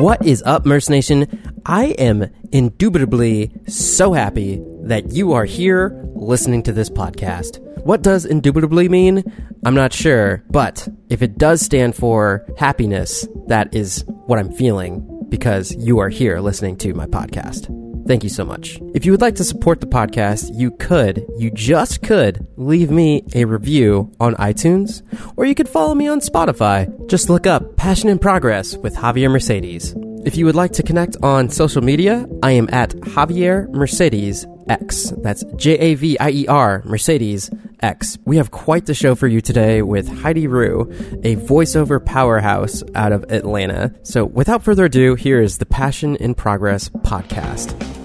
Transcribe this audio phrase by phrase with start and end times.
[0.00, 1.60] What is up, Merce Nation?
[1.66, 7.60] I am indubitably so happy that you are here listening to this podcast.
[7.84, 9.22] What does indubitably mean?
[9.62, 15.26] I'm not sure, but if it does stand for happiness, that is what I'm feeling
[15.28, 17.68] because you are here listening to my podcast.
[18.10, 18.76] Thank you so much.
[18.92, 23.22] If you would like to support the podcast, you could, you just could, leave me
[23.36, 25.02] a review on iTunes,
[25.36, 26.90] or you could follow me on Spotify.
[27.06, 29.94] Just look up Passion in Progress with Javier Mercedes.
[30.26, 35.10] If you would like to connect on social media, I am at Javier Mercedes X.
[35.18, 37.48] That's J A V I E R Mercedes
[37.80, 38.18] X.
[38.24, 40.80] We have quite the show for you today with Heidi Rue,
[41.22, 43.94] a voiceover powerhouse out of Atlanta.
[44.02, 47.99] So without further ado, here is the Passion in Progress podcast.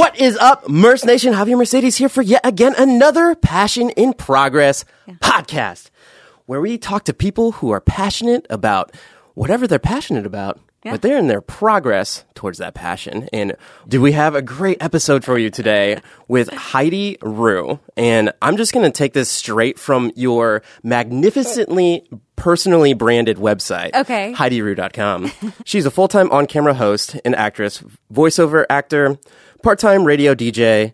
[0.00, 1.34] What is up, Merce Nation?
[1.34, 4.86] Javier Mercedes here for yet again another Passion in Progress
[5.20, 5.90] podcast,
[6.46, 8.96] where we talk to people who are passionate about
[9.34, 10.92] whatever they're passionate about, Yeah.
[10.92, 13.28] but they're in their progress towards that passion.
[13.30, 17.78] And do we have a great episode for you today with Heidi Rue?
[17.94, 23.94] And I'm just going to take this straight from your magnificently personally branded website.
[23.94, 24.32] Okay.
[24.34, 25.30] HeidiRue.com.
[25.66, 29.18] She's a full-time on-camera host and actress, voiceover actor,
[29.62, 30.92] part-time radio DJ,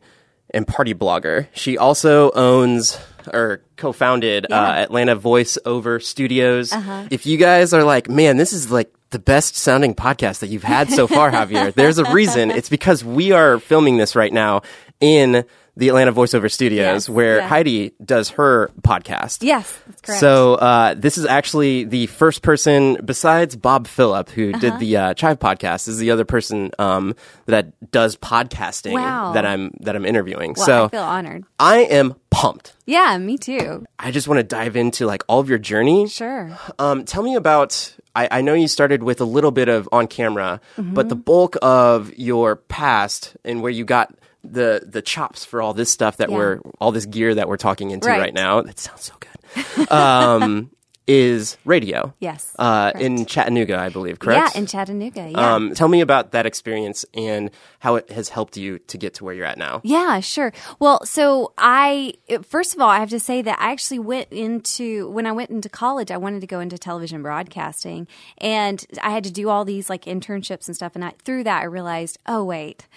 [0.51, 1.49] and party blogger.
[1.53, 2.99] She also owns
[3.33, 6.73] or co-founded uh, Atlanta Voiceover Studios.
[6.73, 7.09] Uh-huh.
[7.11, 10.63] If you guys are like, man, this is like the best sounding podcast that you've
[10.63, 11.75] had so far, Javier.
[11.75, 12.51] There's a reason.
[12.51, 14.63] It's because we are filming this right now
[15.01, 15.45] in
[15.77, 17.49] the Atlanta Voiceover Studios, Yes, where yeah.
[17.49, 19.43] Heidi does her podcast.
[19.43, 20.21] Yes, that's correct.
[20.21, 24.59] So uh, this is actually the first person besides Bob Phillip who Uh-huh.
[24.59, 25.85] did the uh, Chive podcast.
[25.85, 27.15] This is the other person um,
[27.47, 29.33] that does podcasting Wow.
[29.33, 30.55] that I'm that I'm interviewing.
[30.57, 31.45] well, so I feel honored.
[31.59, 32.75] I am pumped.
[32.87, 33.85] Yeah, me too.
[33.99, 36.09] I just want to dive into like all of your journey.
[36.09, 36.57] Sure.
[36.79, 37.93] Um, tell me about.
[38.15, 40.95] I, I know you started with a little bit of on camera, Mm-hmm.
[40.95, 44.15] but the bulk of your past and where you got
[44.53, 46.37] the the chops for all this stuff that Yeah.
[46.37, 48.21] we're all this gear that we're talking into Right.
[48.21, 48.63] right, now.
[48.63, 49.91] That sounds so good.
[49.91, 50.71] Um,
[51.09, 52.13] is radio.
[52.19, 54.19] Yes, Uh, in Chattanooga, I believe.
[54.19, 54.57] Correct.
[54.57, 55.29] Yeah, in Chattanooga.
[55.31, 55.55] Yeah.
[55.55, 59.25] Um, tell me about that experience and how it has helped you to get to
[59.25, 59.81] where you're at now.
[59.85, 60.53] Yeah, sure.
[60.81, 65.09] Well, so I first of all, I have to say that I actually went into
[65.11, 68.09] when I went into college, I wanted to go into television broadcasting,
[68.39, 70.97] and I had to do all these like internships and stuff.
[70.97, 72.89] And I, through that, I realized, oh wait.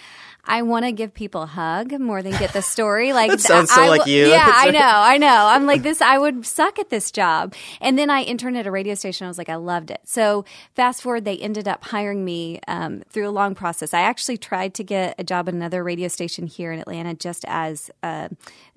[0.46, 3.14] I want to give people a hug more than get the story.
[3.20, 4.28] Like That sounds so I like you.
[4.28, 5.28] Yeah, I know, I know.
[5.48, 6.02] I'm like this.
[6.02, 7.54] I would suck at this job.
[7.82, 9.26] And then I interned at a radio station.
[9.26, 10.00] I was like, I loved it.
[10.06, 10.46] So
[10.76, 13.94] fast forward, they ended up hiring me um, through a long process.
[13.94, 17.46] I actually tried to get a job at another radio station here in Atlanta, just
[17.48, 18.30] as uh,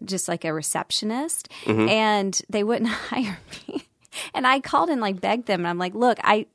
[0.04, 1.88] just like a receptionist, Mm-hmm.
[1.88, 3.86] and they wouldn't hire me.
[4.34, 6.46] And I called and like begged them, and I'm like, look, I.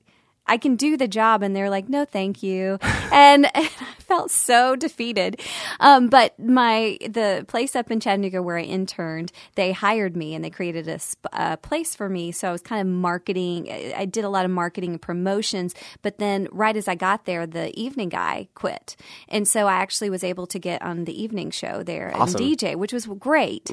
[0.48, 2.78] I can do the job, and they're like, "No, thank you,"
[3.12, 3.70] and, and I
[4.00, 5.42] felt so defeated.
[5.80, 10.44] Um, but my the place up in Chattanooga where I interned, they hired me and
[10.44, 12.32] they created a, sp- a place for me.
[12.32, 13.70] So I was kind of marketing.
[13.96, 15.76] I did a lot of marketing and promotions.
[16.02, 18.96] But then, right as I got there, the evening guy quit,
[19.28, 22.42] and so I actually was able to get on the evening show there Awesome.
[22.42, 23.70] and DJ, which was great.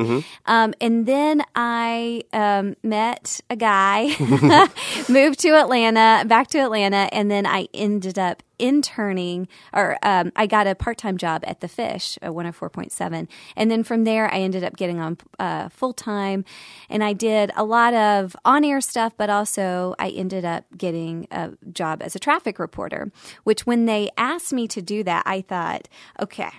[0.46, 4.16] Um, and then I um, met a guy,
[5.08, 10.46] moved to Atlanta, back to Atlanta, and then I ended up interning, or um, I
[10.46, 13.28] got a part time job at the Fish, uh, 104.7.
[13.56, 16.44] And then from there, I ended up getting on uh, full time,
[16.88, 21.26] and I did a lot of on air stuff, but also I ended up getting
[21.30, 23.12] a job as a traffic reporter,
[23.44, 25.88] which when they asked me to do that, I thought,
[26.20, 26.50] okay.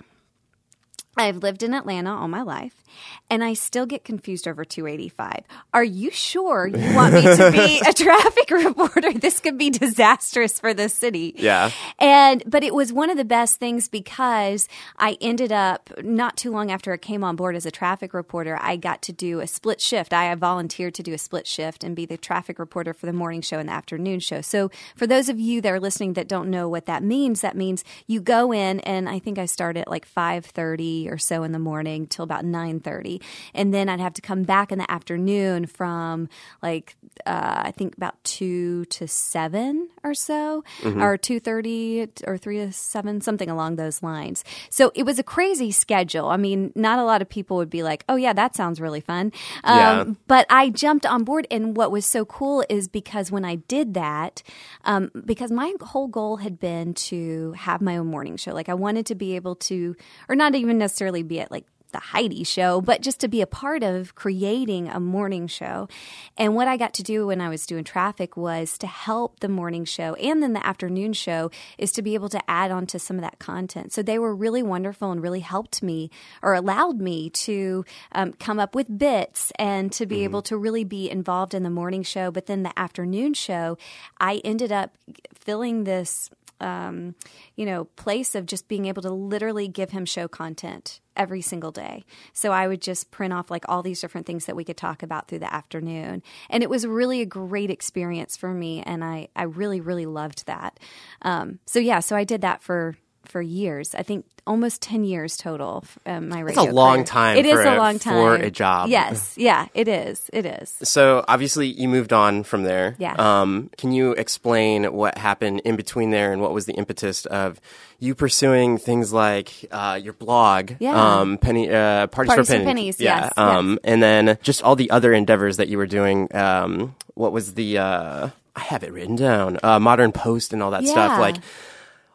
[1.18, 2.84] I've lived in Atlanta all my life,
[3.30, 5.44] and I still get confused over 285.
[5.74, 9.12] Are you sure you want me to be a traffic reporter?
[9.12, 11.34] This could be disastrous for the city.
[11.36, 11.70] Yeah.
[11.98, 14.68] And but it was one of the best things because
[14.98, 18.58] I ended up not too long after I came on board as a traffic reporter,
[18.60, 20.12] I got to do a split shift.
[20.12, 23.40] I volunteered to do a split shift and be the traffic reporter for the morning
[23.40, 24.40] show and the afternoon show.
[24.40, 27.56] So for those of you that are listening that don't know what that means, that
[27.56, 31.52] means you go in and I think I start at like 5:30 or so in
[31.52, 32.44] the morning till about
[32.86, 33.20] 9:30
[33.54, 36.28] and then I'd have to come back in the afternoon from
[36.62, 36.96] like
[37.26, 40.64] uh, I think about 2 to 7 or so
[41.02, 44.44] or 2:30 or 3 to 7 something along those lines.
[44.70, 46.28] So it was a crazy schedule.
[46.28, 49.00] I mean, not a lot of people would be like, "Oh yeah, that sounds really
[49.00, 49.32] fun."
[49.64, 50.04] Um, Yeah.
[50.28, 53.94] but I jumped on board, and what was so cool is because when I did
[53.94, 54.42] that,
[54.84, 58.52] um, because my whole goal had been to have my own morning show.
[58.52, 59.96] Like I wanted to be able to,
[60.28, 63.46] or not even necessarily be at like the Heidi show, but just to be a
[63.46, 65.88] part of creating a morning show.
[66.36, 69.48] And what I got to do when I was doing traffic was to help the
[69.48, 72.98] morning show and then the afternoon show is to be able to add on to
[72.98, 73.92] some of that content.
[73.92, 76.10] So they were really wonderful and really helped me
[76.42, 80.84] or allowed me to um, come up with bits and to be able to really
[80.84, 82.30] be involved in the morning show.
[82.30, 83.78] But then the afternoon show,
[84.18, 84.96] I ended up
[85.34, 86.30] filling this
[86.60, 87.14] um,
[87.54, 91.70] you know, place of just being able to literally give him show content every single
[91.70, 92.04] day.
[92.32, 95.02] So I would just print off like all these different things that we could talk
[95.02, 96.22] about through the afternoon.
[96.50, 98.82] And it was really a great experience for me.
[98.82, 100.78] And I, I really, really loved that.
[101.22, 103.94] Um, so yeah, so I did that for for years.
[103.94, 105.84] I think almost ten years total.
[106.06, 106.62] Um, my radio.
[106.62, 107.04] It's a long career.
[107.04, 107.36] time.
[107.38, 108.88] It is for a long time for a job.
[108.88, 110.30] Yes, yeah, it is.
[110.32, 110.74] It is.
[110.82, 112.94] So obviously you moved on from there.
[112.98, 113.14] Yeah.
[113.18, 117.60] Um, can you explain what happened in between there and what was the impetus of
[117.98, 121.20] you pursuing things like uh, your blog, Yeah.
[121.20, 124.62] um, penny uh, parties, Parties for for pennies, Pennies, yeah, yes, um, and then just
[124.62, 126.34] all the other endeavors that you were doing.
[126.36, 127.78] Um, what was the?
[127.78, 129.58] Uh, I have it written down.
[129.62, 131.18] Uh, Modern Post and all that stuff.
[131.18, 131.36] Like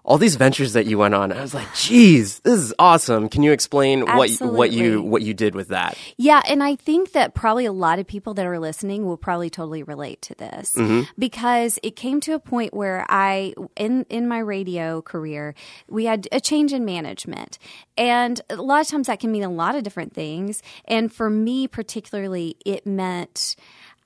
[0.03, 1.31] all these ventures that you went on.
[1.31, 3.29] I was like, geez, this is awesome.
[3.29, 5.95] Can you explain what you- what you what you did with that?
[6.17, 9.49] Yeah, and I think that probably a lot of people that are listening will probably
[9.51, 10.75] totally relate to this
[11.19, 15.53] because it came to a point where I in in my radio career,
[15.87, 17.59] we had a change in management.
[17.97, 21.29] And a lot of times that can mean a lot of different things, and for
[21.29, 23.55] me particularly it meant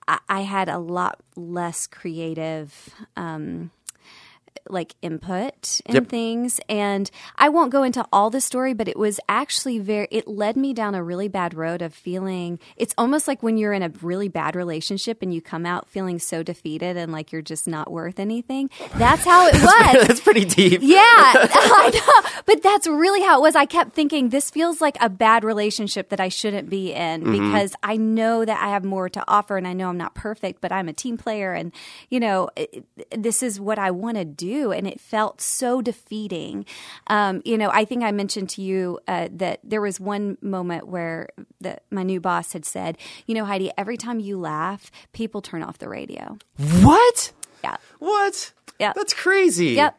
[0.08, 3.72] I, I had a lot less creative um
[4.70, 6.08] like input in Yep.
[6.08, 10.28] things and i won't go into all the story but it was actually very it
[10.28, 13.84] led me down a really bad road of feeling it's almost like when you're in
[13.84, 17.68] a really bad relationship and you come out feeling so defeated and like you're just
[17.68, 20.82] not worth anything that's how it was That's pretty deep.
[20.84, 22.42] yeah, I know.
[22.46, 23.56] But that's really how it was.
[23.56, 27.32] I kept thinking this feels like a bad relationship that I shouldn't be in mm-hmm.
[27.32, 30.62] because I know that I have more to offer and I know I'm not perfect,
[30.62, 31.72] but I'm a team player and,
[32.10, 32.86] you know, it,
[33.16, 34.45] this is what I want to do.
[34.72, 36.66] And it felt so defeating.
[37.08, 40.88] Um, you know, I think I mentioned to you uh, that there was one moment
[40.88, 45.42] where the, my new boss had said, you know, Heidi, every time you laugh, people
[45.42, 46.38] turn off the radio.
[46.82, 47.32] What?
[47.64, 47.78] Yeah.
[48.00, 48.54] What?
[48.80, 48.94] Yeah.
[48.96, 49.74] That's crazy.
[49.74, 49.98] Yep.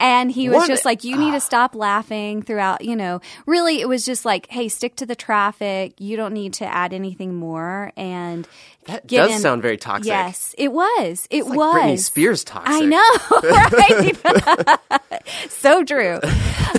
[0.00, 3.20] And he was What- just like, you need to stop laughing throughout, you know.
[3.46, 5.92] Really, it was just like, hey, stick to the traffic.
[6.00, 7.92] You don't need to add anything more.
[7.96, 8.48] And
[8.86, 10.06] That does him- sound very toxic.
[10.08, 11.28] Yes, it was.
[11.30, 11.74] It like was.
[11.76, 12.74] Britney Spears toxic.
[12.74, 13.10] I know,
[14.80, 15.20] right?
[15.50, 16.18] so true.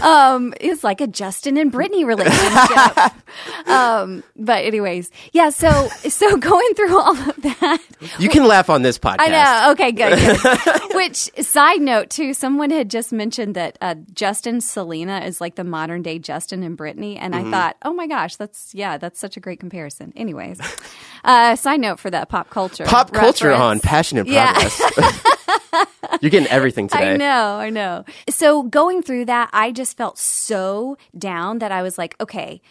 [0.01, 3.67] Um, it's like a Justin and Britney relationship.
[3.67, 5.49] um, but anyways, yeah.
[5.51, 7.79] So so going through all of that,
[8.17, 9.17] You can laugh on this podcast.
[9.19, 9.71] I know.
[9.73, 10.17] Okay, good.
[10.17, 10.95] good.
[10.95, 12.33] Which side note too?
[12.33, 16.77] Someone had just mentioned that uh, Justin Selena is like the modern day Justin and
[16.77, 17.47] Britney, and Mm-hmm.
[17.47, 20.13] I thought, oh my gosh, that's yeah, that's such a great comparison.
[20.15, 20.59] Anyways,
[21.23, 22.85] uh, side note for that pop culture.
[22.85, 24.53] Pop culture on Passion and Yeah.
[24.53, 25.23] Progress.
[26.21, 27.13] You're getting everything today.
[27.13, 28.05] I know, I know.
[28.29, 32.61] So going through that, I just felt so down that I was like, okay,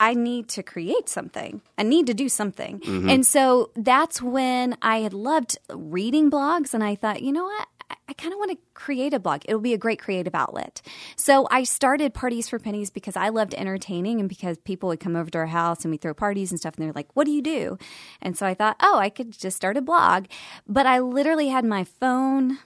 [0.00, 1.60] I need to create something.
[1.76, 2.80] I need to do something.
[2.86, 7.68] And so that's when I had loved reading blogs, and I thought, you know what?
[7.90, 9.42] I- kind of want to create a blog.
[9.46, 10.82] It'll be a great creative outlet.
[11.16, 15.14] So I started Parties for Pennies because I loved entertaining and because people would come
[15.14, 17.30] over to our house and we throw parties and stuff and they're like, what do
[17.30, 17.78] you do?
[18.20, 20.26] And so I thought, oh, I could just start a blog.
[20.66, 22.58] But I literally had my phone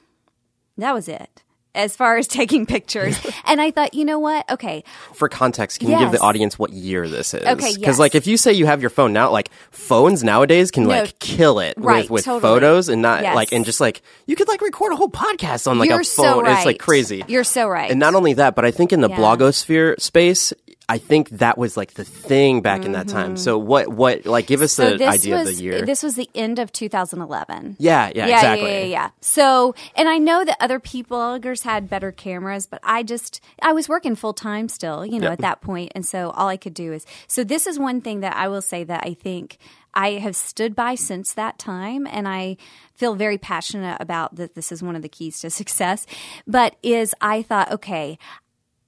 [0.79, 1.43] that was it
[1.75, 3.17] as far as taking pictures.
[3.45, 4.49] and I thought, you know what?
[4.51, 4.85] Okay.
[5.15, 7.43] For context, can you give the audience what year this is?
[7.43, 7.99] Okay, Because yes.
[7.99, 11.59] like if you say you have your phone now, like phones nowadays can like kill
[11.61, 12.41] it Right, with with totally.
[12.43, 13.35] photos and not Yes.
[13.35, 16.05] like and just like you could like record a whole podcast on like You're a
[16.05, 16.47] so phone.
[16.47, 17.25] It's like crazy.
[17.29, 17.91] You're so right.
[17.91, 19.17] And not only that, but I think in the Yeah.
[19.19, 20.53] blogosphere space,
[20.93, 23.37] I think that was like the thing back in that time.
[23.37, 24.93] So what what like give us Mm-hmm.
[24.93, 25.87] so the idea was of the year?
[25.87, 27.77] this was the end of 2011.
[27.79, 28.71] yeah, yeah, yeah, exactly.
[28.71, 29.11] yeah, yeah, yeah.
[29.21, 33.73] So, and I know that other people bloggers had better cameras, but I just I
[33.73, 35.33] was working full time still, you know, Yep.
[35.33, 37.45] at that point, and so all I could do is so.
[37.45, 39.59] This is one thing that I will say that I think
[39.95, 42.57] I have stood by since that time, and I
[42.95, 44.55] feel very passionate about that.
[44.55, 46.07] This is one of the keys to success,
[46.47, 48.19] but is I thought, okay.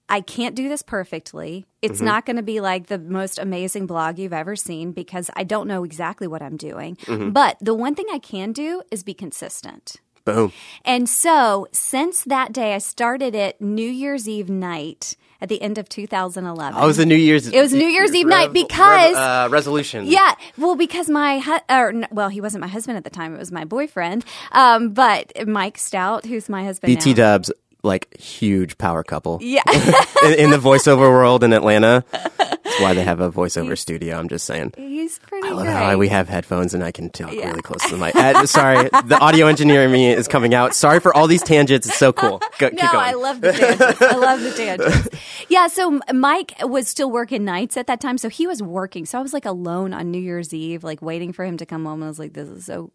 [0.07, 1.65] I can't do this perfectly.
[1.85, 2.05] It's Mm-hmm.
[2.07, 5.69] not going to be like the most amazing blog you've ever seen because I don't
[5.69, 6.97] know exactly what I'm doing.
[7.05, 7.31] Mm-hmm.
[7.31, 9.97] But the one thing I can do is be consistent.
[10.25, 10.53] Boom.
[10.87, 15.77] And so, since that day, I started it New Year's Eve night at the end
[15.77, 16.81] of 2011.
[16.81, 17.47] Oh, it was a New Year's.
[17.47, 20.07] It was New Year's Eve night because- uh, resolution.
[20.07, 23.39] yeah, well, because my hu- or well, he wasn't my husband at the time; it
[23.39, 24.25] was my boyfriend.
[24.53, 27.17] Um, but Mike Stout, who's my husband, BT now.
[27.17, 27.53] Dubs,
[27.85, 29.39] like huge power couple.
[29.41, 29.63] Yeah,
[30.25, 32.05] in, in the voiceover world in Atlanta.
[32.11, 34.19] That's why they have a voiceover studio.
[34.19, 34.73] I'm just saying.
[34.77, 35.75] He's pretty I love great.
[35.77, 37.51] how we have headphones and I can talk Yeah.
[37.51, 38.17] really close to the mic.
[38.17, 40.75] Uh, sorry, the audio engineer in me is coming out.
[40.75, 41.87] Sorry for all these tangents.
[41.87, 42.41] It's so cool.
[42.59, 43.05] Go, keep no, going.
[43.05, 44.03] I love the tangents.
[44.03, 45.09] I love the tangents.
[45.49, 49.05] Yeah, so Mike was still working nights at that time, so he was working.
[49.07, 51.85] So I was like alone on New Year's Eve, like waiting for him to come
[51.85, 52.03] home.
[52.03, 52.91] I was like, this is so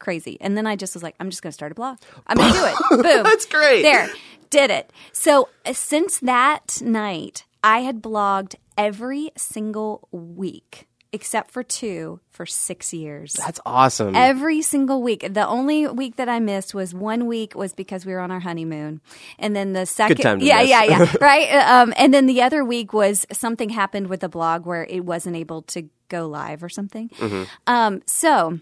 [0.00, 0.36] crazy.
[0.40, 1.98] And then I just was like, I'm just going to start a blog.
[2.26, 2.74] I'm going to do it.
[3.02, 3.22] Boom.
[3.22, 3.82] That's great.
[3.82, 4.08] There,
[4.50, 4.92] did it.
[5.12, 12.46] So uh, since that night, I had blogged every single week except for two for
[12.46, 13.32] six years.
[13.34, 14.14] That's awesome.
[14.14, 15.26] Every single week.
[15.32, 18.40] The only week that I missed was one week was because we were on our
[18.40, 19.00] honeymoon,
[19.38, 20.68] and then the second, yeah, miss.
[20.70, 21.48] yeah, yeah, right.
[21.50, 25.04] Uh, Um, and then the other week was something happened with the blog where it
[25.04, 27.08] wasn't able to go live or something.
[27.10, 27.44] Mm-hmm.
[27.66, 28.60] Um, so.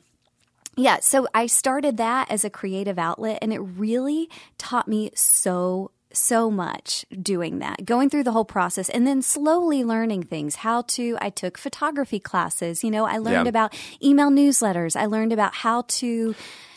[0.78, 5.90] Yeah, so I started that as a creative outlet, and it really taught me so
[6.10, 10.56] so much doing that, going through the whole process, and then slowly learning things.
[10.56, 12.82] How to, I took photography classes.
[12.82, 13.50] You know, I learned Yeah.
[13.50, 14.96] about email newsletters.
[14.98, 16.34] I learned about how to.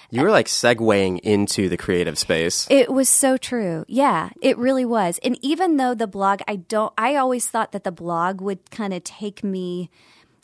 [0.09, 2.67] you were like segueing into the creative space.
[2.69, 3.85] It was so true.
[3.87, 5.17] Yeah, it really was.
[5.23, 8.93] And even though the blog, I don't, I always thought that the blog would kind
[8.93, 9.89] of take me,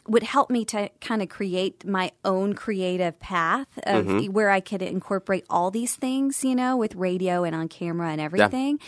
[0.07, 4.31] would help me to kind of create my own creative path of mm-hmm.
[4.31, 8.21] where I could incorporate all these things, you know, with radio and on camera and
[8.21, 8.79] everything.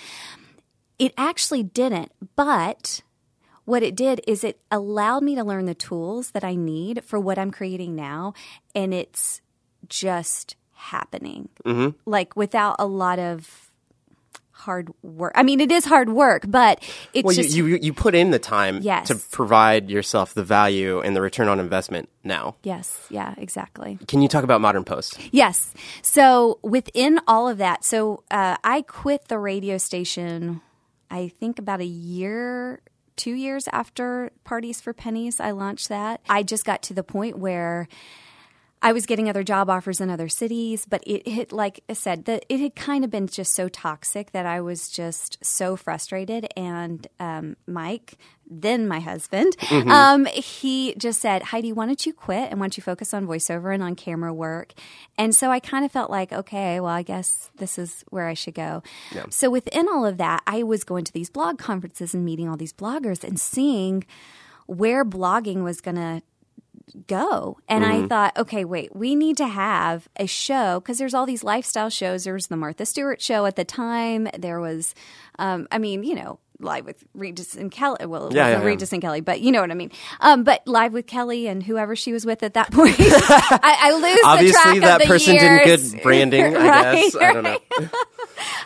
[0.98, 2.12] It actually didn't.
[2.36, 3.02] But
[3.66, 7.20] what it did is it allowed me to learn the tools that I need for
[7.20, 8.34] what I'm creating now.
[8.74, 9.42] And it's
[9.88, 11.50] just happening.
[11.66, 11.98] Mm-hmm.
[12.06, 13.69] Like without a lot of
[14.60, 15.32] hard work.
[15.36, 17.56] I mean, it is hard work, but it's Well, just.
[17.56, 19.08] you, you you put in the time Yes.
[19.08, 22.56] to provide yourself the value and the return on investment now.
[22.64, 23.98] yes, yeah, exactly.
[24.08, 25.18] Can you talk about Modern Post?
[25.32, 25.74] Yes.
[26.02, 30.62] So within all of that, so uh, I quit the radio station.
[31.10, 32.82] I think about a year,
[33.16, 36.22] two years after Parties for Pennies, I launched that.
[36.30, 37.88] I just got to the point where.
[38.82, 42.24] I was getting other job offers in other cities, but it had, like I said,
[42.26, 46.48] that it had kind of been just so toxic that I was just so frustrated.
[46.56, 48.16] And um, Mike,
[48.50, 52.78] then my husband, um, he just said, Heidi, why don't you quit and why don't
[52.78, 54.74] you focus on voiceover and on camera work?
[55.18, 58.34] And so I kind of felt like, okay, well, I guess this is where I
[58.34, 58.82] should go.
[59.30, 62.58] So within all of that, I was going to these blog conferences and meeting all
[62.58, 64.06] these bloggers and seeing
[64.68, 66.22] where blogging was going to
[67.08, 67.58] go.
[67.68, 71.44] And I thought, okay, wait, we need to have a show because there's all these
[71.44, 72.24] lifestyle shows.
[72.24, 74.28] There was the Martha Stewart show at the time.
[74.38, 74.94] There was,
[75.38, 78.06] um, I mean, you know, live with Regis and Kelly.
[78.06, 78.66] Well, it Yeah, yeah, yeah.
[78.66, 79.92] Regis and Kelly, but you know what I mean.
[80.20, 82.96] Um, but live with Kelly and whoever she was with at that point.
[83.00, 86.56] I, I lose the Obviously, track of that the person did good branding.
[86.56, 87.60] I Right, guess I don't know.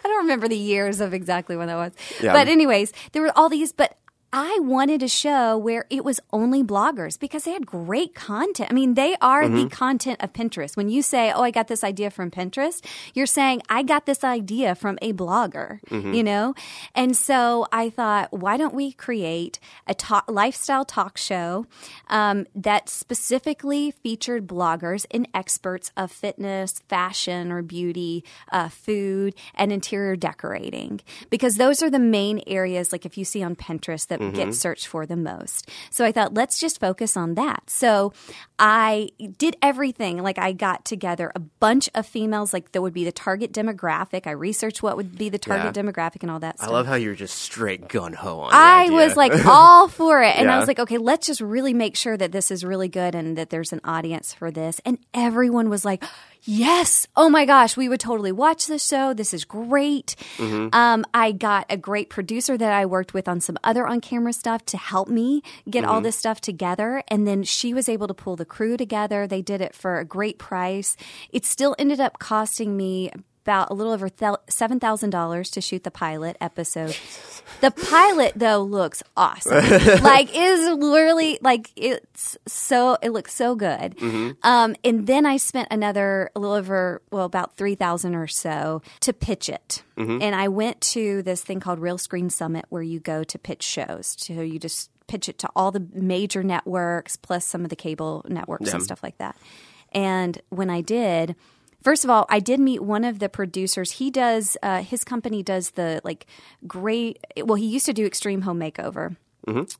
[0.06, 1.94] I don't remember the years of exactly when that was.
[2.22, 2.34] Yeah.
[2.34, 3.98] But anyways, there were all these but
[4.34, 8.72] I wanted a show where it was only bloggers because they had great content.
[8.72, 9.56] I mean, they are Mm-hmm.
[9.56, 10.76] the content of Pinterest.
[10.76, 14.24] When you say, "Oh, I got this idea from Pinterest," you're saying, "I got this
[14.24, 16.14] idea from a blogger." Mm-hmm.
[16.14, 16.56] You know?
[16.96, 21.68] And so I thought, why don't we create a talk, lifestyle talk show
[22.10, 29.72] um, that specifically featured bloggers and experts of fitness, fashion, or beauty, uh, food, and
[29.72, 31.02] interior decorating?
[31.30, 34.52] Because those are the main areas, like if you see on Pinterest, that get mm-hmm.
[34.52, 35.70] searched for the most.
[35.90, 37.70] So I thought, let's just focus on that.
[37.70, 38.14] So
[38.60, 40.22] I did everything.
[40.22, 44.28] Like I got together a bunch of females, like that would be the target demographic.
[44.28, 45.84] I researched what would be the target Yeah.
[45.84, 46.70] demographic and all that stuff.
[46.70, 48.52] I love how you're just straight gun ho on.
[48.54, 50.36] I was like all for it.
[50.36, 53.16] And I was like, okay, let's just really make sure that this is really good
[53.16, 54.80] and that there's an audience for this.
[54.86, 56.04] And everyone was like,
[56.44, 59.14] yes, oh my gosh, we would totally watch this show.
[59.14, 60.16] This is great.
[60.74, 64.34] Um, I got a great producer that I worked with on some other on camera
[64.34, 67.04] stuff to help me get all this stuff together.
[67.08, 69.28] And then she was able to pull the crew together.
[69.28, 70.98] They did it for a great price.
[71.32, 73.12] It still ended up costing me
[73.44, 76.96] about a little over $7,000 to shoot the pilot episode.
[77.60, 79.54] The pilot though looks awesome.
[80.02, 84.02] like is literally like it's so it looks so good.
[84.44, 88.82] Um, and then I spent another a little over well about three thousand or so
[89.02, 89.84] to pitch it.
[90.22, 94.16] And I went to this thing called Realscreen Summit where you go to pitch shows.
[94.18, 98.26] So you just pitch it to all the major networks plus some of the cable
[98.28, 99.36] networks and stuff like that.
[99.92, 101.36] And when I did,
[101.84, 103.92] First of all, I did meet one of the producers.
[103.94, 106.26] He does uh, his company does the like
[106.66, 107.20] great.
[107.38, 109.18] Well, he used to do Extreme Home Makeover,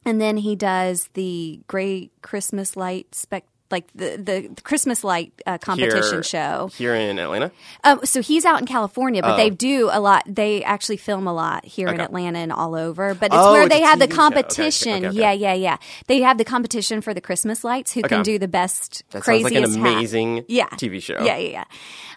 [0.06, 5.34] and then he does the Great Christmas Light spec like the the, the Christmas light
[5.46, 6.70] uh, competition Here- show.
[6.76, 7.52] here in Atlanta.
[7.84, 9.38] Um, so he's out in California, but Oh.
[9.38, 10.24] they do a lot.
[10.28, 13.16] They actually film a lot here in Atlanta and all over.
[13.16, 14.12] But it's Oh, where it's they have the TV.
[14.14, 14.94] Okay, okay, competition.
[15.06, 15.18] okay, okay.
[15.20, 15.78] Yeah, yeah, yeah.
[16.08, 17.94] They have the competition for the Christmas lights.
[17.94, 19.76] Who can do the best, That sounds like an hat.
[19.76, 20.68] amazing yeah.
[20.70, 21.18] TV show.
[21.24, 21.64] Yeah, yeah, yeah.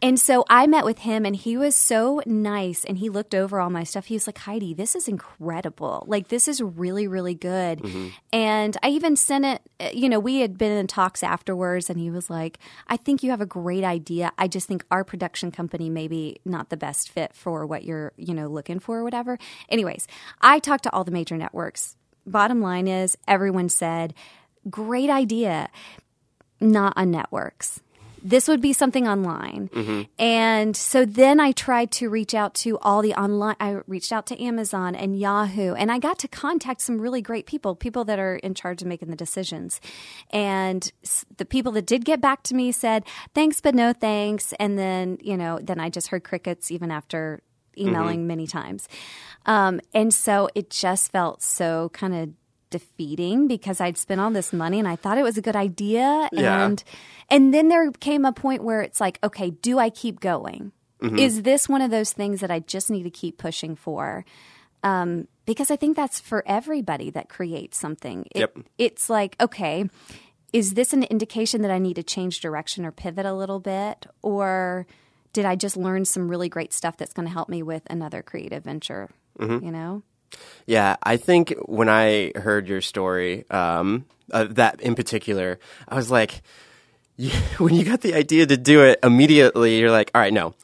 [0.03, 2.85] And so I met with him, and he was so nice.
[2.85, 4.07] And he looked over all my stuff.
[4.07, 6.05] He was like, "Heidi, this is incredible.
[6.07, 8.09] Like, this is really, really good." Mm-hmm.
[8.33, 9.63] And I even sent it.
[9.81, 13.23] uh, You know, we had been in talks afterwards, and he was like, "I think
[13.23, 14.33] you have a great idea.
[14.39, 18.33] I just think our production company maybe not the best fit for what you're, you
[18.33, 19.39] know, looking for or whatever."
[19.69, 20.09] Anyways,
[20.41, 21.97] I talked to all the major networks.
[22.27, 24.15] Bottom line is, everyone said,
[24.71, 25.69] "Great idea."
[26.61, 27.81] not on networks.
[28.29, 29.71] This would be something online.
[30.19, 34.27] And so then I tried to reach out to all the online, I reached out
[34.27, 38.19] to Amazon and Yahoo, and I got to contact some really great people, people that
[38.19, 39.81] are in charge of making the decisions.
[40.31, 40.91] And
[41.37, 44.53] the people that did get back to me said, thanks, but no thanks.
[44.59, 47.43] And then, you know, then I just heard crickets even after
[47.79, 48.89] emailing many times.
[49.45, 52.31] Um, and so it just felt so kind of
[52.71, 56.29] defeating because I'd spent all this money and I thought it was a good idea.
[56.33, 56.65] Yeah.
[56.67, 56.83] and
[57.31, 60.73] and then there came a point where it's like okay do I keep going?
[61.03, 64.25] Is this one of those things that I just need to keep pushing for?
[64.83, 68.27] Um, because I think that's for everybody that creates something.
[68.33, 68.59] It- Yep.
[68.79, 69.89] it's like okay
[70.53, 74.07] is this an indication that I need to change direction or pivot a little bit?
[74.23, 74.87] Or
[75.33, 78.23] did I just learn some really great stuff that's going to help me with another
[78.23, 80.03] creative venture you know
[80.67, 86.11] Yeah, I think when I heard your story, um, uh, that in particular, I was
[86.11, 86.43] like,
[87.17, 90.55] you, when you got the idea to do it immediately, you're like, all right, no,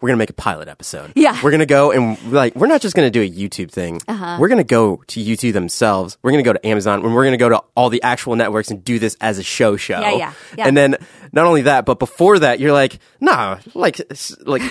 [0.00, 1.12] we're gonna make a pilot episode.
[1.14, 1.40] Yeah.
[1.42, 4.00] we're gonna go and like, we're not just gonna do a YouTube thing.
[4.06, 4.36] Uh-huh.
[4.38, 6.18] We're gonna go to YouTube themselves.
[6.22, 8.84] We're gonna go to Amazon, and we're gonna go to all the actual networks and
[8.84, 10.00] do this as a show show.
[10.00, 10.68] Yeah, yeah, yeah.
[10.68, 10.96] And then
[11.32, 14.00] not only that, but before that, you're like, nah, like,
[14.42, 14.62] like,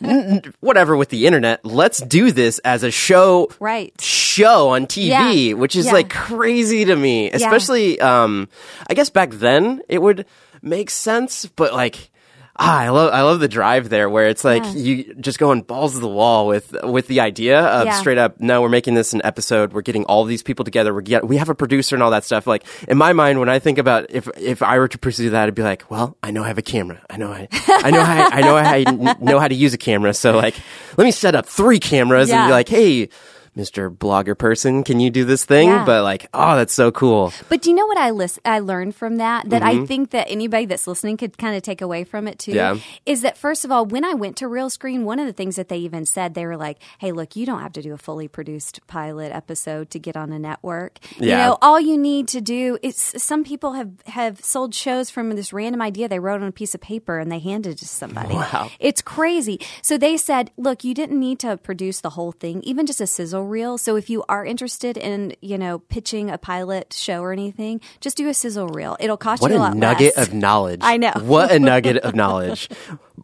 [0.60, 1.64] whatever with the internet.
[1.64, 5.52] Let's do this as a show right show on TV, Yeah.
[5.54, 5.92] which is Yeah.
[5.92, 7.30] like crazy to me.
[7.30, 8.48] Especially, um,
[8.88, 10.26] I guess back then it would
[10.62, 12.10] make sense, but like.
[12.56, 14.70] Ah, I love I love the drive there where it's like Yeah.
[14.74, 17.98] you just going balls to the wall with with the idea of Yeah.
[17.98, 19.72] straight up no we're making this an episode.
[19.72, 20.94] We're getting all these people together.
[20.94, 22.46] We get we have a producer and all that stuff.
[22.46, 25.48] Like in my mind when I think about if if I were to pursue that
[25.48, 27.00] I'd be like well I know I have a camera.
[27.10, 28.70] I know I I know how, I know how
[29.10, 30.14] I know how to use a camera.
[30.14, 30.54] So like
[30.96, 33.08] let me set up three cameras and be like hey
[33.56, 33.94] Mr.
[33.94, 35.68] Blogger person, can you do this thing?
[35.68, 35.84] Yeah.
[35.84, 37.32] But like, oh, that's so cool.
[37.48, 39.48] But do you know what I lis- I learned from that?
[39.50, 42.52] That I think that anybody that's listening could kind of take away from it too.
[42.52, 42.78] Mm-hmm.
[42.78, 42.82] Yeah.
[43.06, 45.68] Is that first of all, when I went to Realscreen, one of the things that
[45.68, 48.28] they even said, they were like, "Hey, look, you don't have to do a fully
[48.28, 50.98] produced pilot episode to get on a network.
[51.18, 55.30] You know, all you need to do is some people have have sold shows from
[55.30, 57.86] this random idea they wrote on a piece of paper and they handed it to
[57.86, 58.34] somebody.
[58.34, 58.70] Wow.
[58.78, 59.60] It's crazy.
[59.82, 63.06] So they said, look, you didn't need to produce the whole thing, even just a
[63.06, 63.78] sizzle reel.
[63.78, 68.16] So if you are interested in, you know, pitching a pilot show or anything, just
[68.16, 68.96] do a sizzle reel.
[69.00, 70.28] It'll cost What you a, a lot nugget less.
[70.28, 70.80] of knowledge.
[70.82, 71.12] I know.
[71.20, 72.68] What a nugget of knowledge.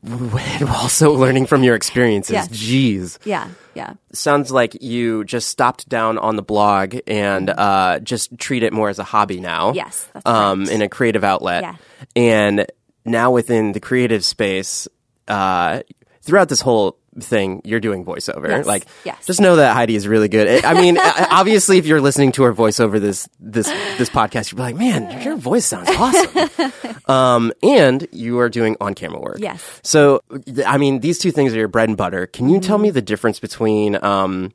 [0.03, 2.33] And also learning from your experiences.
[2.33, 2.49] Yes.
[2.49, 3.19] Jeez.
[3.25, 3.95] yeah, yeah.
[4.13, 8.89] Sounds like you just stopped down on the blog and uh, just treat it more
[8.89, 9.73] as a hobby now.
[9.73, 10.71] Yes, that's um, right.
[10.71, 11.63] in a creative outlet.
[11.63, 11.77] Yeah.
[12.17, 12.67] And
[13.05, 14.87] now within the creative space,
[15.29, 15.83] uh,
[16.23, 18.49] throughout this whole thing, you're doing voiceover.
[18.49, 19.27] Yes, Like, yes.
[19.27, 20.65] just know that Heidi is really good.
[20.65, 20.97] I mean,
[21.31, 23.67] obviously, if you're listening to her voiceover this this
[23.99, 26.73] this podcast, you'll be like, man, your voice sounds awesome.
[27.13, 29.39] um, and you are doing on camera work.
[29.41, 29.63] Yes.
[29.83, 30.21] So,
[30.67, 32.27] I mean, these two things are your bread and butter.
[32.27, 32.83] Can you tell Mm-hmm.
[32.85, 34.53] me the difference between um,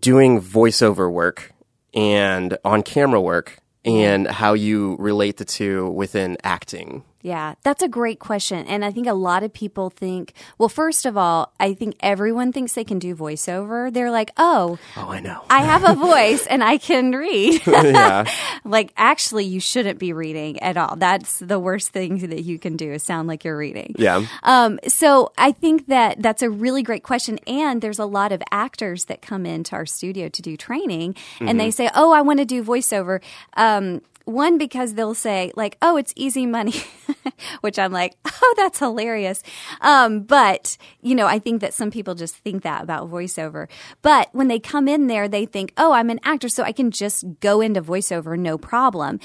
[0.00, 1.52] doing voiceover work
[1.94, 7.04] and on camera work and how you relate the two within acting?
[7.20, 8.64] Yeah, that's a great question.
[8.66, 12.52] And I think a lot of people think, well, first of all, I think everyone
[12.52, 13.92] thinks they can do voiceover.
[13.92, 15.42] They're like, oh, Oh, I know.
[15.50, 17.60] I have a voice and I can read.
[17.66, 18.24] yeah.
[18.64, 20.94] like, actually, you shouldn't be reading at all.
[20.96, 23.96] That's the worst thing that you can do is sound like you're reading.
[23.98, 24.24] Yeah.
[24.44, 27.40] Um, so I think that that's a really great question.
[27.48, 31.58] And there's a lot of actors that come into our studio to do training and
[31.58, 33.20] they say, Oh, I want to do voiceover.
[33.56, 36.74] Um, one, because they'll say, like, oh, it's easy money,
[37.60, 39.42] which I'm like, oh, that's hilarious.
[39.80, 43.68] Um, but, you know, I think that some people just think that about voiceover.
[44.02, 46.90] But when they come in there, they think, oh, I'm an actor, so I can
[46.90, 49.20] just go into voiceover, no problem.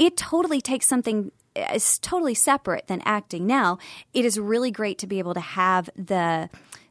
[0.00, 1.32] It totally takes something
[1.72, 3.46] is totally separate than acting.
[3.46, 3.78] Now,
[4.14, 6.48] it is really great to be able to have the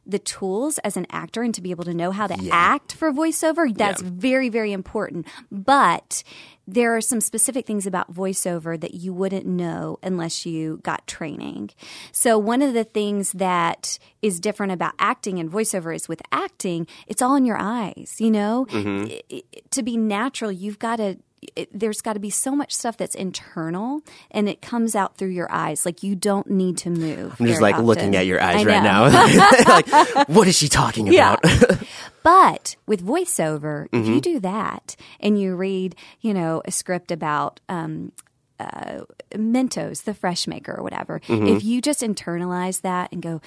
[0.08, 3.12] the tools as an actor and to be able to know how to act for
[3.12, 4.08] voiceover, that's Yeah.
[4.12, 5.26] very, very important.
[5.52, 6.22] But
[6.66, 11.70] there are some specific things about voiceover that you wouldn't know unless you got training.
[12.12, 16.86] So, one of the things that is different about acting and voiceover is with acting,
[17.06, 18.66] it's all in your eyes, you know?
[18.70, 19.12] Mm-hmm.
[19.12, 21.18] I- I- to be natural, you've got to.
[21.54, 25.28] It, there's got to be so much stuff that's internal and it comes out through
[25.28, 25.86] your eyes.
[25.86, 27.36] Like you don't need to move.
[27.38, 29.04] I'm just like looking at your eyes right now.
[29.68, 31.36] like, what is she talking Yeah.
[31.42, 31.78] about?
[32.24, 34.12] But with voiceover, if Mm-hmm.
[34.12, 38.12] you do that and you read, you know, a script about um,
[38.60, 41.46] uh, Mentos, the fresh maker, or whatever, Mm-hmm.
[41.46, 43.40] if you just internalize that and go,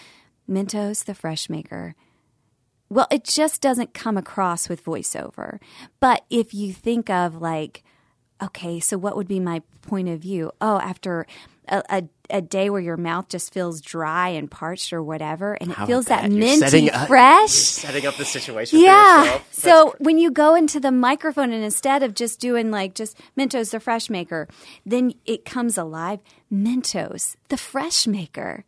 [0.50, 1.94] Mentos, the fresh maker,
[2.92, 5.60] well, it just doesn't come across with voiceover.
[6.02, 7.84] But if you think of like,
[8.44, 10.52] okay, so what would be my point of view?
[10.60, 11.26] Oh, after
[11.70, 15.72] a, a, a day where your mouth just feels dry and parched or whatever, and
[15.72, 17.52] it How feels that minty up- fresh.
[17.52, 19.40] Setting up the situation Yeah.
[19.52, 23.72] So when you go into the microphone and instead of just doing like just Mentos
[23.72, 24.50] the fresh maker,
[24.86, 26.20] then it comes alive.
[26.52, 28.66] Mentos, the fresh maker.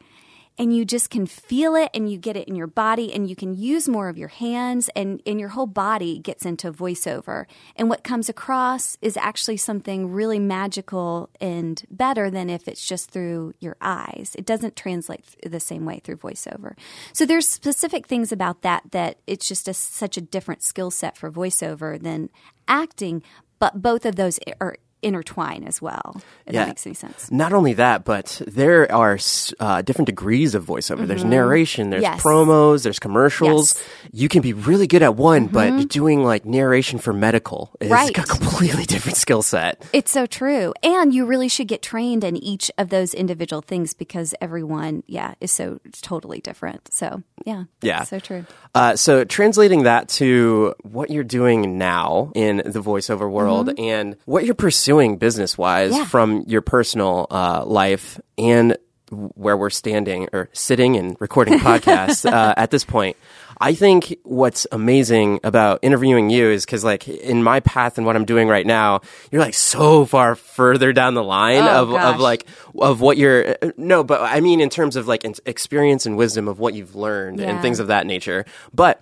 [0.57, 3.35] And you just can feel it and you get it in your body and you
[3.35, 7.45] can use more of your hands and, and your whole body gets into voiceover.
[7.75, 13.09] And what comes across is actually something really magical and better than if it's just
[13.09, 14.35] through your eyes.
[14.37, 16.75] It doesn't translate th- the same way through voiceover.
[17.13, 21.17] So there's specific things about that that it's just a, such a different skill set
[21.17, 22.29] for voiceover than
[22.67, 23.23] acting,
[23.59, 26.21] but both of those are intertwine as well.
[26.45, 26.61] If Yeah.
[26.61, 27.31] that makes any sense.
[27.31, 29.17] Not only that, but there are
[29.59, 31.05] uh, different degrees of voiceover.
[31.07, 32.13] There's narration, there's Mm-hmm.
[32.15, 32.23] Yes.
[32.23, 33.75] promos, there's commercials.
[33.75, 33.83] Yes.
[33.83, 34.07] Mm-hmm.
[34.13, 38.09] You can be really good at one, but doing like narration for medical is Right.
[38.17, 39.83] a completely different skill set.
[39.93, 40.73] It's so true.
[40.83, 45.33] And you really should get trained in each of those individual things because everyone, yeah,
[45.41, 46.93] is so totally different.
[46.93, 47.63] So, yeah.
[47.81, 48.03] Yeah.
[48.03, 48.45] So true.
[48.75, 54.45] Uh, so translating that to what you're doing now in the voiceover world and what
[54.45, 55.91] you're pursuing business wise.
[55.95, 56.05] Yeah.
[56.05, 58.77] from your personal uh, life and
[59.11, 63.15] where we're standing or sitting and recording podcasts uh, at this point.
[63.61, 68.15] I think what's amazing about interviewing you is because, like, in my path and what
[68.15, 69.01] I'm doing right now,
[69.31, 72.15] you're like so far further down the line Oh, of, gosh.
[72.15, 72.45] of like
[72.77, 73.55] of what you're.
[73.77, 77.39] No, but I mean in terms of like experience and wisdom of what you've learned
[77.39, 78.43] and things of that nature.
[78.73, 79.01] But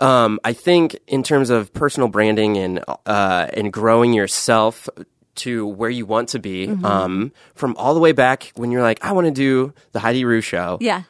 [0.00, 4.88] um, I think in terms of personal branding and uh, and growing yourself
[5.44, 6.84] to where you want to be, Mm-hmm.
[6.84, 10.24] um, from all the way back when you're like, I want to do the Heidi
[10.24, 11.02] Rue show, Yeah.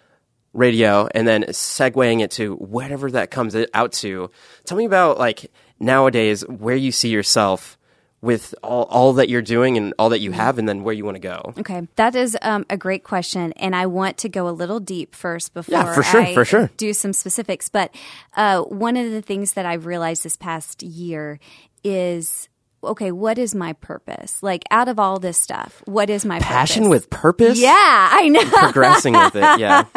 [0.52, 4.30] radio, and then segueing it to whatever that comes out to.
[4.64, 7.76] Tell me about like nowadays where you see yourself
[8.22, 11.06] with all, all that you're doing and all that you have, and then where you
[11.06, 11.54] want to go.
[11.60, 15.14] Okay, that is um, a great question, and I want to go a little deep
[15.14, 16.70] first before Yeah, for sure, I for sure.
[16.76, 17.70] do some specifics.
[17.70, 17.94] But
[18.36, 21.40] uh, one of the things that I've realized this past year
[21.82, 22.49] is
[22.82, 24.42] okay, what is my purpose?
[24.42, 26.90] Like out of all this stuff, what is my Passion purpose?
[26.90, 27.58] with purpose.
[27.58, 28.44] Yeah, I know.
[28.44, 29.84] Progressing with it, yeah.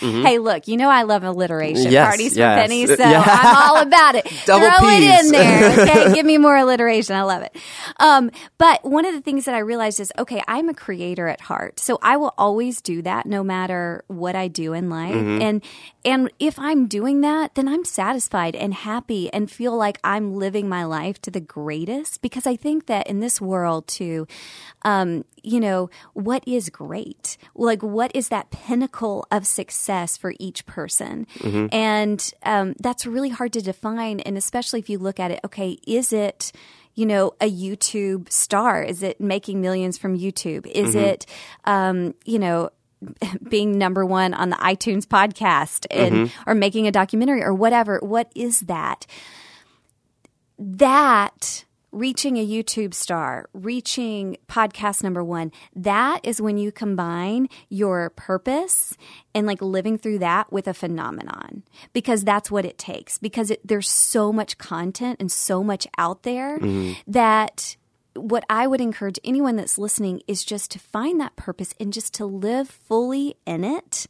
[0.00, 1.84] Hey, look, you know I love alliteration.
[1.84, 1.92] Mm-hmm.
[1.92, 2.54] Yes, Parties yes.
[2.54, 3.24] for pennies, so Yeah.
[3.26, 4.30] I'm all about it.
[4.44, 6.14] Double Throw it in there, okay?
[6.14, 7.16] Give me more alliteration.
[7.16, 7.56] I love it.
[7.98, 11.40] Um, but one of the things that I realized is, okay, I'm a creator at
[11.40, 15.14] heart, so I will always do that, no matter what I do in life.
[15.14, 15.42] Mm-hmm.
[15.42, 15.64] And
[16.04, 20.68] and if I'm doing that, then I'm satisfied and happy and feel like I'm living
[20.68, 21.97] my life to the greatest.
[22.20, 24.26] Because I think that in this world, too,
[24.82, 27.36] um, you know, what is great?
[27.54, 31.26] Like, what is that pinnacle of success for each person?
[31.72, 34.20] And um, that's really hard to define.
[34.20, 36.52] And especially if you look at it, okay, is it,
[36.94, 38.82] you know, a YouTube star?
[38.82, 40.66] Is it making millions from YouTube?
[40.66, 41.26] Is it,
[41.64, 42.70] um, you know,
[43.48, 47.98] being number one on the iTunes podcast and or making a documentary or whatever.
[48.02, 49.06] What is that?
[50.58, 58.10] That reaching a YouTube star, reaching podcast number one, that is when you combine your
[58.10, 58.96] purpose
[59.34, 63.18] and like living through that with a phenomenon because that's what it takes.
[63.18, 66.92] Because it, there's so much content and so much out there mm-hmm.
[67.06, 67.76] that
[68.14, 72.14] what I would encourage anyone that's listening is just to find that purpose and just
[72.14, 74.06] to live fully in it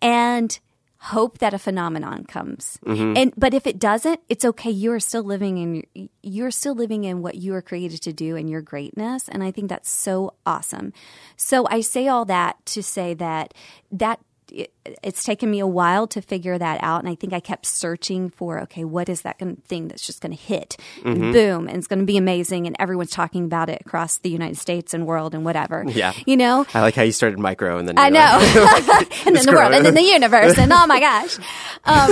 [0.00, 0.58] and
[0.98, 2.78] hope that a phenomenon comes.
[2.84, 3.16] Mm-hmm.
[3.16, 4.70] And but if it doesn't, it's okay.
[4.70, 8.36] You are still living in you're still living in what you are created to do
[8.36, 10.92] and your greatness, and I think that's so awesome.
[11.36, 13.54] So I say all that to say that
[13.92, 14.20] that
[14.52, 17.66] it, it's taken me a while to figure that out, and I think I kept
[17.66, 21.08] searching for okay, what is that thing that's just going to hit, Mm-hmm.
[21.22, 24.30] and boom, and it's going to be amazing, and everyone's talking about it across the
[24.30, 25.84] United States and world and whatever.
[25.86, 26.12] Yeah.
[26.26, 26.66] you know.
[26.74, 28.88] I like how you started micro and then I know, like-
[29.26, 31.38] and then the world, and then the universe, and oh my gosh,
[31.84, 32.10] um,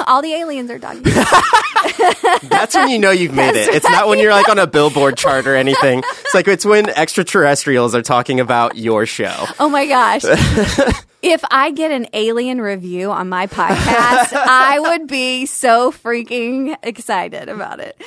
[0.06, 1.02] all the aliens are talking.
[2.48, 3.68] That's when you know you've made it.
[3.74, 5.98] It's not when you're like on a billboard chart or anything.
[6.06, 9.32] It's like it's when extraterrestrials are talking about your show.
[9.58, 10.22] Oh my gosh.
[11.22, 17.48] If I get an alien review on my podcast, I would be so freaking excited
[17.48, 18.00] about it.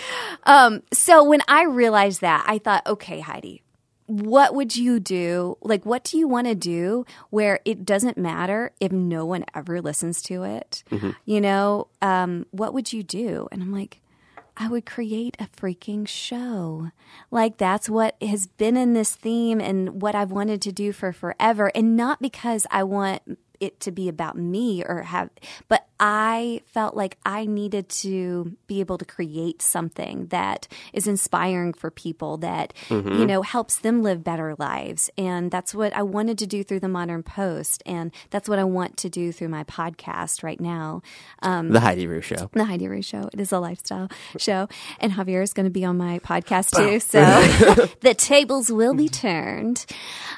[0.43, 3.61] Um, so when I realized that, I thought, okay, Heidi,
[4.07, 5.57] what would you do?
[5.61, 9.81] Like, what do you want to do where it doesn't matter if no one ever
[9.81, 10.83] listens to it?
[11.25, 13.47] You know, um, what would you do?
[13.51, 14.01] And I'm like,
[14.57, 16.91] I would create a freaking show.
[17.29, 21.11] Like that's what has been in this theme and what I've wanted to do for
[21.11, 21.71] forever.
[21.75, 25.29] And not because I want it to be about me or have,
[25.67, 31.73] but I felt like I needed to be able to create something that is inspiring
[31.73, 35.09] for people that, you know, helps them live better lives.
[35.17, 37.81] And that's what I wanted to do through the Modern Post.
[37.85, 41.01] And that's what I want to do through my podcast right now.
[41.71, 42.49] The Heidi Rue Show.
[42.53, 43.29] The Heidi Rue Show.
[43.31, 44.67] It is a lifestyle show.
[44.99, 46.99] And Javier is going to be on my podcast too.
[46.99, 47.19] So
[48.01, 49.85] the tables will be turned.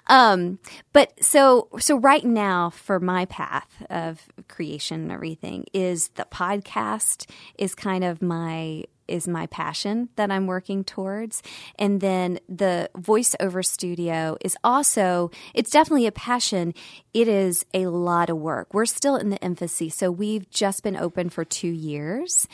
[0.05, 0.59] Um,
[0.93, 7.29] but so, so right now for my path of creation and everything is the podcast
[7.57, 11.41] is kind of my is my passion that I'm working towards.
[11.79, 16.73] And then the voiceover studio is also, it's definitely a passion.
[17.13, 18.73] It is a lot of work.
[18.73, 19.89] We're still in the infancy.
[19.89, 22.47] So we've just been open for two years.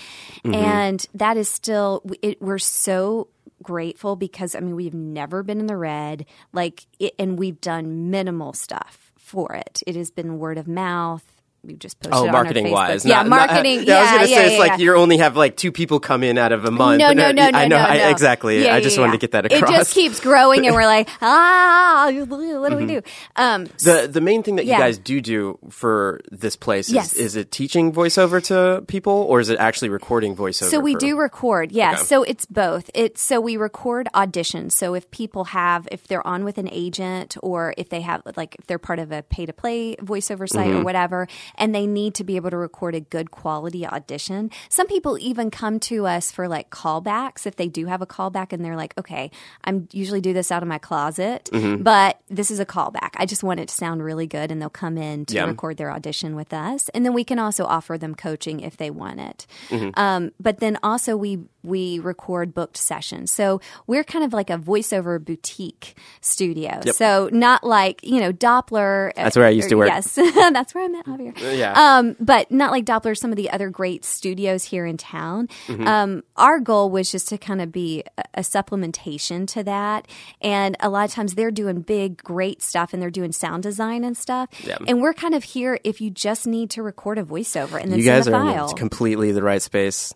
[0.45, 0.53] Mm-hmm.
[0.53, 3.29] And that is still, it, we're so
[3.61, 8.11] grateful because I mean, we've never been in the red, like, it, and we've done
[8.11, 9.81] minimal stuff for it.
[9.87, 11.32] It has been word of mouth.
[11.65, 13.05] We've just posted Oh, it on marketing wise.
[13.05, 13.83] Yeah, Not- not- marketing.
[13.87, 14.77] yeah, I was gonna yeah, say it's like yeah.
[14.79, 16.99] you only have like two people come in out of a month.
[16.99, 18.09] No, no, no, no, I know no, I, no.
[18.09, 18.63] exactly.
[18.63, 19.17] Yeah, I just yeah, wanted yeah.
[19.19, 19.69] to get that across.
[19.69, 23.01] It just keeps growing, and we're like, ah, what do we do?
[23.35, 27.13] Um, the the main thing that you guys do do for this place is, Yes.
[27.13, 30.69] is it teaching voiceover to people or is it actually recording voiceover?
[30.69, 31.99] So we for- do record, yes.
[31.99, 32.03] Okay.
[32.05, 32.89] So it's both.
[32.93, 34.73] It's so we record auditions.
[34.73, 38.55] So if people have, if they're on with an agent, or if they have, like,
[38.59, 40.79] if they're part of a pay to play voiceover site Mm-hmm.
[40.79, 44.49] or whatever, and they need to be able to record a good quality audition.
[44.69, 48.53] Some people even come to us for like callbacks if they do have a callback,
[48.53, 49.31] and they're like, okay,
[49.63, 51.83] I'm usually do this out of my closet, Mm-hmm.
[51.83, 53.11] but this is a callback.
[53.17, 55.45] I just want it to sound really good, and they'll come in to Yeah.
[55.45, 58.89] record their audition with us, and then we can also offer them coaching if they
[58.89, 59.47] want it.
[59.69, 59.89] Mm-hmm.
[59.99, 64.57] Um, but then also we we record booked sessions, so we're kind of like a
[64.57, 66.81] voiceover boutique studio.
[66.91, 69.13] So not like you know Doppler.
[69.15, 69.87] That's where I used to work.
[69.87, 71.57] Yes, that's where I met Javier.
[71.57, 71.73] yeah.
[71.97, 73.17] Um, but not like Doppler.
[73.17, 75.47] Some of the other great studios here in town.
[75.67, 75.87] Mm-hmm.
[75.87, 80.07] Um, our goal was just to kind of be a, a supplementation to that,
[80.41, 84.03] and a lot of times they're doing big, great stuff, and they're doing sound design
[84.03, 84.49] and stuff.
[84.63, 84.77] Yeah.
[84.87, 87.99] And we're kind of here if you just need to record a voiceover and then
[87.99, 88.69] you guys are file.
[88.69, 90.13] in completely the right space.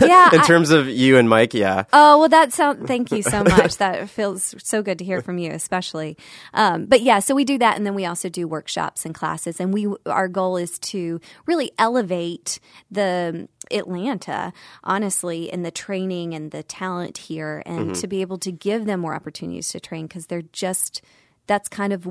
[0.00, 0.30] Yeah.
[0.32, 1.84] In I- terms of you and Mike, yeah.
[1.92, 2.86] Oh well, that sound.
[2.86, 3.76] Thank you so much.
[3.78, 6.16] that feels so good to hear from you, especially.
[6.54, 9.60] Um, but yeah, so we do that, and then we also do workshops and classes,
[9.60, 14.52] and we our goal is to really elevate the Atlanta,
[14.84, 19.00] honestly, in the training and the talent here, and to be able to give them
[19.00, 21.02] more opportunities to train because they're just
[21.48, 22.06] that's kind of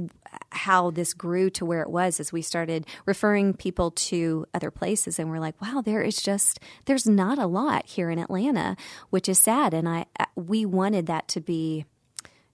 [0.51, 5.19] how this grew to where it was as we started referring people to other places
[5.19, 8.75] and we're like wow there is just there's not a lot here in Atlanta
[9.09, 9.73] which is sad.
[9.73, 11.85] And I uh, we wanted that to be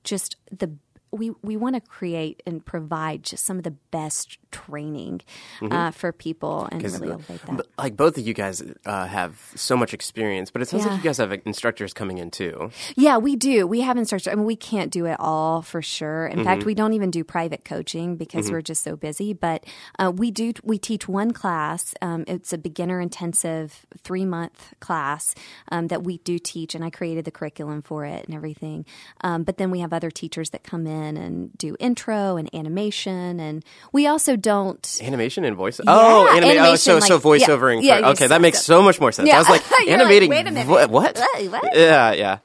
[0.03, 0.75] just the
[1.11, 5.19] we we want to create and provide just some of the best training
[5.61, 7.65] uh, for people and really elevate that.
[7.77, 10.91] Like both of you guys uh, have so much experience, but it sounds Yeah.
[10.91, 12.71] like you guys have instructors coming in too.
[12.95, 13.67] Yeah, we do.
[13.67, 14.31] We have instructors.
[14.31, 16.27] I mean, we can't do it all for sure.
[16.27, 16.45] In Mm-hmm.
[16.47, 19.33] fact, we don't even do private coaching because we're just so busy.
[19.33, 19.65] But
[19.99, 20.53] uh, we do.
[20.63, 21.93] We teach one class.
[22.01, 25.33] Um, it's a beginner intensive three month class
[25.71, 28.85] um, that we do teach, and I created the curriculum for it and everything.
[29.21, 33.39] Um, but then we have other teachers that come in and do intro and animation,
[33.39, 34.99] and we also don't.
[35.01, 35.79] Animation and voice.
[35.87, 37.81] oh, anima- oh, animation, so so like- voiceovering.
[37.81, 39.27] yeah, for, yeah, okay, that makes so- so much more sense.
[39.31, 40.29] I was like animating.
[40.29, 40.67] Wait a minute.
[40.67, 41.17] vo- what?
[41.17, 41.63] What?
[41.75, 42.37] Yeah, yeah.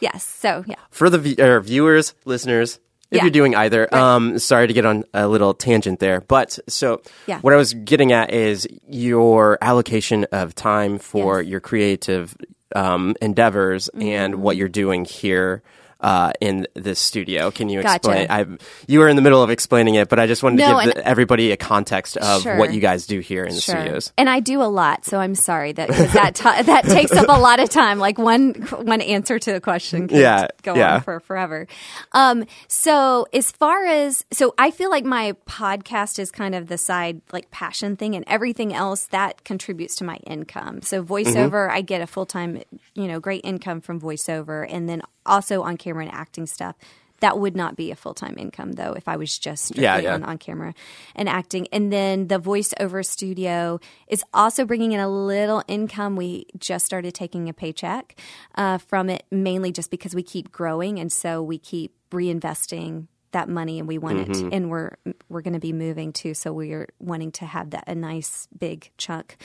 [0.00, 0.24] Yes.
[0.24, 0.74] So yeah.
[0.90, 2.78] For the v- er, viewers, listeners,
[3.10, 3.22] if Yeah.
[3.22, 7.38] you're doing either, um, sorry to get on a little tangent there, but so Yeah.
[7.40, 11.50] what I was getting at is your allocation of time for Yes.
[11.50, 12.36] your creative
[12.74, 14.02] um, endeavors Mm-hmm.
[14.02, 15.62] and what you're doing here.
[16.00, 17.50] Uh, in this studio.
[17.50, 17.96] Can you Gotcha.
[17.96, 18.26] explain?
[18.30, 18.46] I,
[18.86, 20.94] you were in the middle of explaining it, but I just wanted No, to give
[20.94, 22.56] the, everybody a context of Sure.
[22.58, 23.76] what you guys do here in the Sure.
[23.76, 24.12] studios.
[24.18, 27.40] And I do a lot, so I'm sorry that that ti that takes up a
[27.40, 27.98] lot of time.
[27.98, 30.96] Like one one answer to a question can Yeah, go yeah.
[30.96, 31.66] on for forever.
[32.12, 36.78] Um, so as far as so, I feel like my podcast is kind of the
[36.78, 40.82] side like passion thing, and everything else that contributes to my income.
[40.82, 42.62] So voiceover, I get a full time,
[42.94, 46.76] you know, great income from voiceover, and then also on camera and acting stuff.
[47.20, 49.98] That would not be a full time income though if I was just strictly Yeah,
[49.98, 50.14] yeah.
[50.14, 50.74] on on camera
[51.14, 51.66] and acting.
[51.72, 56.14] And then the voiceover studio is also bringing in a little income.
[56.16, 58.20] We just started taking a paycheck
[58.56, 63.48] uh, from it, mainly just because we keep growing, and so we keep reinvesting that
[63.48, 64.48] money, and we want Mm-hmm.
[64.48, 64.92] it, and we're
[65.30, 68.90] we're going to be moving too, so we're wanting to have that a nice big
[68.98, 69.36] chunk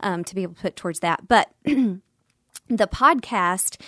[0.00, 1.46] um, to be able to put towards that, but.
[1.64, 3.80] the podcast.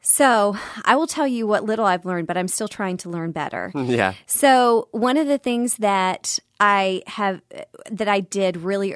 [0.00, 3.32] So I will tell you what little I've learned, but I'm still trying to learn
[3.32, 3.72] better.
[3.90, 4.14] Yeah.
[4.26, 7.40] So one of the things that I have
[7.90, 8.94] that I did really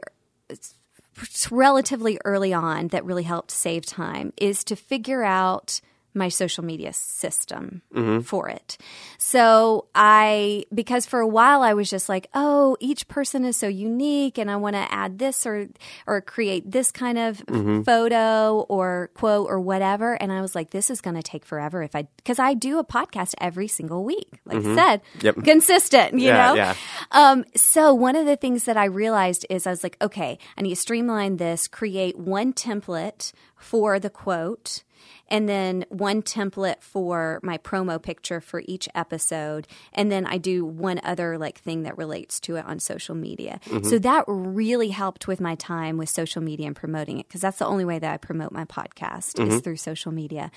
[1.51, 5.81] relatively early on that really helped save time is to figure out
[6.15, 8.21] my social media system mm-hmm.
[8.21, 8.79] for it.
[9.19, 13.69] So I because for a while I was just like, oh, each person is so
[13.69, 15.69] unique and I want to add this or
[16.07, 17.83] or create this kind of mm-hmm.
[17.83, 21.83] photo or quote or whatever and I was like this is going to take forever
[21.83, 24.41] if I cuz I do a podcast every single week.
[24.45, 24.75] Like I mm-hmm.
[24.75, 25.45] said, Yep.
[25.45, 26.55] consistent, you Yeah, know.
[26.55, 26.75] yeah.
[27.11, 30.63] Um, so one of the things that I realized is I was like, okay, I
[30.63, 34.85] need to streamline this, create one template for the quote,
[35.29, 40.65] and then one template for my promo picture for each episode, and then I do
[40.65, 43.61] one other like thing that relates to it on social media.
[43.85, 47.59] So that really helped with my time with social media and promoting it because that's
[47.59, 50.51] the only way that I promote my podcast is through social media.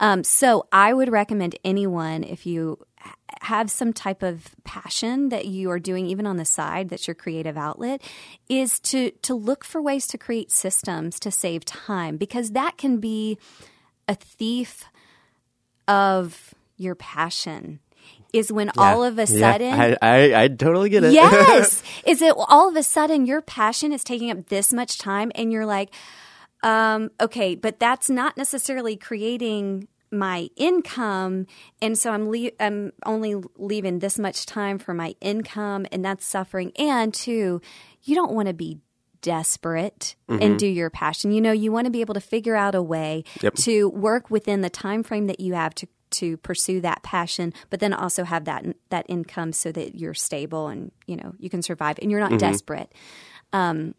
[0.00, 2.78] Um, so I would recommend anyone if you
[3.40, 7.14] have some type of passion that you are doing even on the side that's your
[7.14, 8.00] creative outlet
[8.48, 12.98] is to to look for ways to create systems to save time because that can
[12.98, 13.38] be
[14.08, 14.84] a thief
[15.88, 17.80] of your passion
[18.32, 21.12] is when all of a sudden Yeah, I, I, I totally get it.
[21.12, 21.82] yes.
[22.06, 25.52] Is it all of a sudden your passion is taking up this much time and
[25.52, 25.94] you're like
[26.62, 31.46] um, okay but that's not necessarily creating my income.
[31.80, 36.26] And so i'm le- i'm only leaving this much time for my income and that's
[36.26, 36.72] suffering.
[36.78, 37.60] And two
[38.02, 38.78] you don't want to be
[39.22, 41.32] desperate and do your passion.
[41.32, 43.54] You know you want to be able to figure out a way Yep.
[43.54, 47.80] to work within the time frame that you have to to pursue that passion but
[47.80, 51.62] then also have that that income so that you're stable and you know you can
[51.62, 52.92] survive and you're not desperate.
[53.54, 53.94] Um,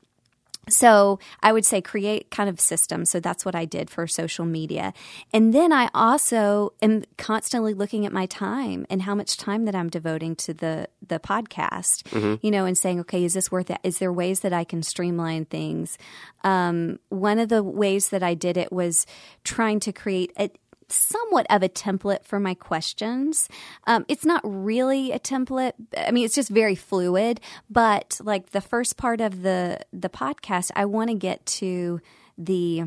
[0.70, 3.10] so I would say create kind of systems.
[3.10, 4.94] So that's what I did for social media.
[5.34, 9.76] And then I also am constantly looking at my time and how much time that
[9.76, 12.04] I'm devoting to the the podcast.
[12.42, 13.80] You know, and saying, okay, is this worth it?
[13.84, 15.98] Is there ways that I can streamline things?
[16.44, 19.06] Um, one of the ways that I did it was
[19.44, 20.50] trying to create a
[20.94, 23.50] somewhat of a template for my questions.
[23.86, 25.74] Um, it's not really a template.
[25.98, 27.42] I mean, it's just very fluid.
[27.70, 32.02] But like the first part of the the podcast, I want to get to
[32.38, 32.84] the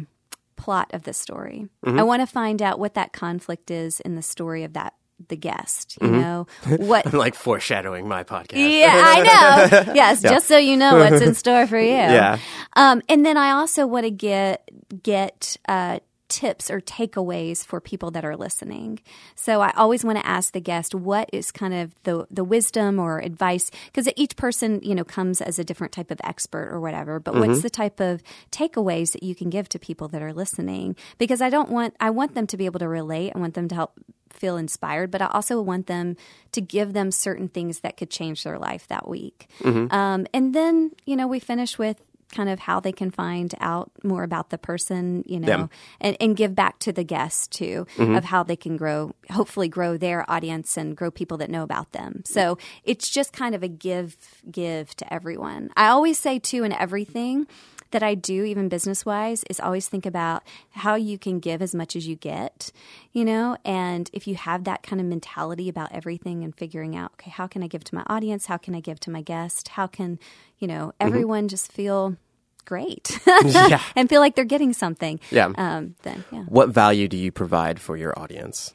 [0.57, 1.69] plot of the story.
[1.85, 4.95] I want to find out what that conflict is in the story of that
[5.29, 5.99] the guest.
[6.01, 7.07] You know what?
[7.12, 8.57] I'm like foreshadowing my podcast.
[8.57, 9.95] Yeah, I know.
[9.95, 11.88] Yes, just so you know what's in store for you.
[11.88, 12.38] Yeah.
[12.75, 14.69] Um, and then I also want to get
[15.03, 19.01] get uh, tips or takeaways for people that are listening.
[19.35, 22.99] So I always want to ask the guest what is kind of the the wisdom
[22.99, 26.81] or advice because each person you know comes as a different type of expert or
[26.81, 27.21] whatever.
[27.21, 30.97] But what's the type of takeaways that you can give to people that are listening?
[31.19, 33.33] Because I don't want I want them to be able to relate.
[33.35, 33.93] I want them to help
[34.37, 36.17] feel inspired, but I also want them
[36.53, 39.49] to give them certain things that could change their life that week.
[39.91, 43.91] Um, and then, you know, we finish with kind of how they can find out
[44.03, 48.15] more about the person, you know, and, and give back to the guests too mm-hmm.
[48.15, 51.93] of how they can grow, hopefully grow their audience and grow people that know about
[51.93, 52.23] them.
[52.25, 54.17] So it's just kind of a give,
[54.51, 55.71] give to everyone.
[55.77, 57.47] I always say too in everything
[57.90, 61.75] that I do, even business wise, is always think about how you can give as
[61.75, 62.70] much as you get,
[63.12, 63.57] you know?
[63.64, 67.46] And if you have that kind of mentality about everything and figuring out, okay, how
[67.46, 68.46] can I give to my audience?
[68.46, 69.68] How can I give to my guest?
[69.68, 70.18] How can,
[70.59, 72.16] you know, everyone just feel
[72.64, 73.81] great Yeah.
[73.94, 75.20] and feel like they're getting something?
[75.31, 75.53] Yeah.
[75.57, 76.42] Um, then, yeah.
[76.44, 78.75] What value do you provide for your audience?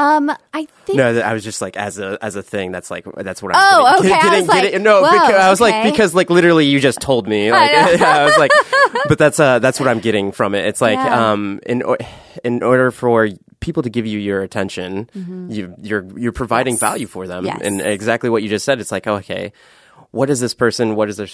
[0.00, 0.96] Um, I think.
[0.96, 2.72] No, I was just like as a as a thing.
[2.72, 3.62] That's like that's what I'm.
[3.62, 4.28] Oh, getting, okay.
[4.28, 5.82] I was like, no, whoa, because, I was okay.
[5.82, 7.52] like because like literally you just told me.
[7.52, 8.06] Like know.
[8.06, 8.50] I was like,
[9.08, 10.64] but that's uh that's what I'm getting from it.
[10.64, 11.30] It's like Yeah.
[11.32, 11.82] um in
[12.44, 13.28] in order for
[13.60, 15.10] people to give you your attention,
[15.50, 17.58] you, you're you're providing value for them, Mm-hmm.
[17.58, 17.66] Yes.
[17.66, 18.80] and exactly what you just said.
[18.80, 19.52] It's like, okay,
[20.10, 20.94] what is this person?
[20.96, 21.28] What is their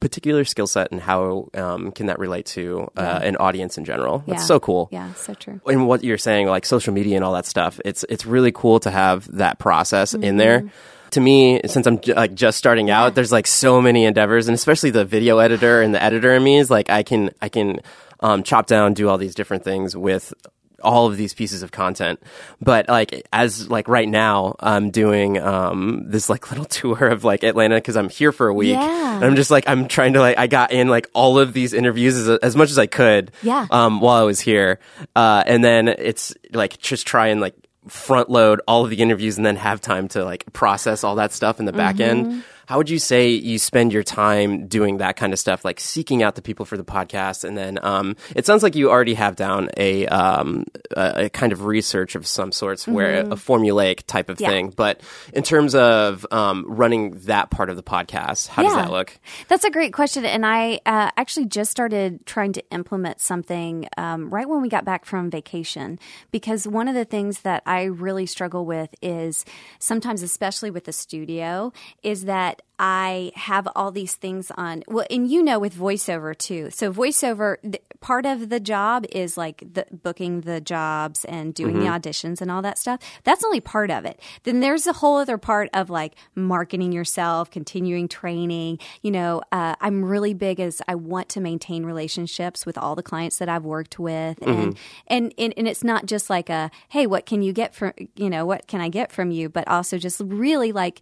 [0.00, 4.24] particular skill set, and how um, can that relate to uh, an audience in general?
[4.26, 4.46] That's Yeah.
[4.46, 4.88] so cool.
[4.92, 5.60] Yeah, so true.
[5.66, 8.80] And what you're saying, like social media and all that stuff, it's it's really cool
[8.80, 10.60] to have that process in there.
[10.60, 10.68] Mm-hmm.
[11.12, 14.54] To me, since I'm j- like just starting out, there's like so many endeavors, and
[14.54, 17.80] especially the video editor and the editor in me is like I can I can
[18.20, 20.34] um, chop down, do all these different things with
[20.82, 22.20] all of these pieces of content.
[22.60, 27.42] But like as like right now, I'm doing um, this like little tour of like
[27.44, 28.74] Atlanta because I'm here for a week.
[28.74, 29.16] Yeah.
[29.16, 31.72] And I'm just like I'm trying to like I got in like all of these
[31.72, 33.32] interviews as, as much as I could.
[33.42, 33.66] Yeah.
[33.70, 34.78] Um, while I was here,
[35.16, 37.54] uh, and then it's like just try and like
[37.88, 41.32] front load all of the interviews and then have time to like process all that
[41.32, 42.30] stuff in the back Mm-hmm.
[42.32, 42.44] end.
[42.68, 46.22] How would you say you spend your time doing that kind of stuff, like seeking
[46.22, 47.42] out the people for the podcast?
[47.44, 51.52] And then um, it sounds like you already have down a, um, a, a kind
[51.52, 54.44] of research of some sorts, where a formulaic type of Mm-hmm.
[54.44, 54.50] Yeah.
[54.50, 54.74] thing.
[54.76, 55.00] But
[55.32, 59.18] in terms of um, running that part of the podcast, how does that look?
[59.48, 60.24] That's a great question.
[60.26, 64.84] And I uh, actually just started trying to implement something um, right when we got
[64.84, 65.98] back from vacation.
[66.30, 69.44] Because one of the things that I really struggle with is
[69.78, 71.72] sometimes, especially with the studio,
[72.04, 74.84] is that I have all these things on.
[74.86, 76.70] Well, and you know, with voiceover too.
[76.70, 81.80] So, voiceover, th- part of the job is like the, booking the jobs and doing
[81.80, 83.00] the auditions and all that stuff.
[83.24, 84.20] That's only part of it.
[84.44, 88.78] Then there's a whole other part of like marketing yourself, continuing training.
[89.02, 93.02] You know, uh, I'm really big as I want to maintain relationships with all the
[93.02, 94.78] clients that I've worked with, and,
[95.08, 98.30] and and and it's not just like a hey, what can you get from you
[98.30, 101.00] know what can I get from you, but also just really like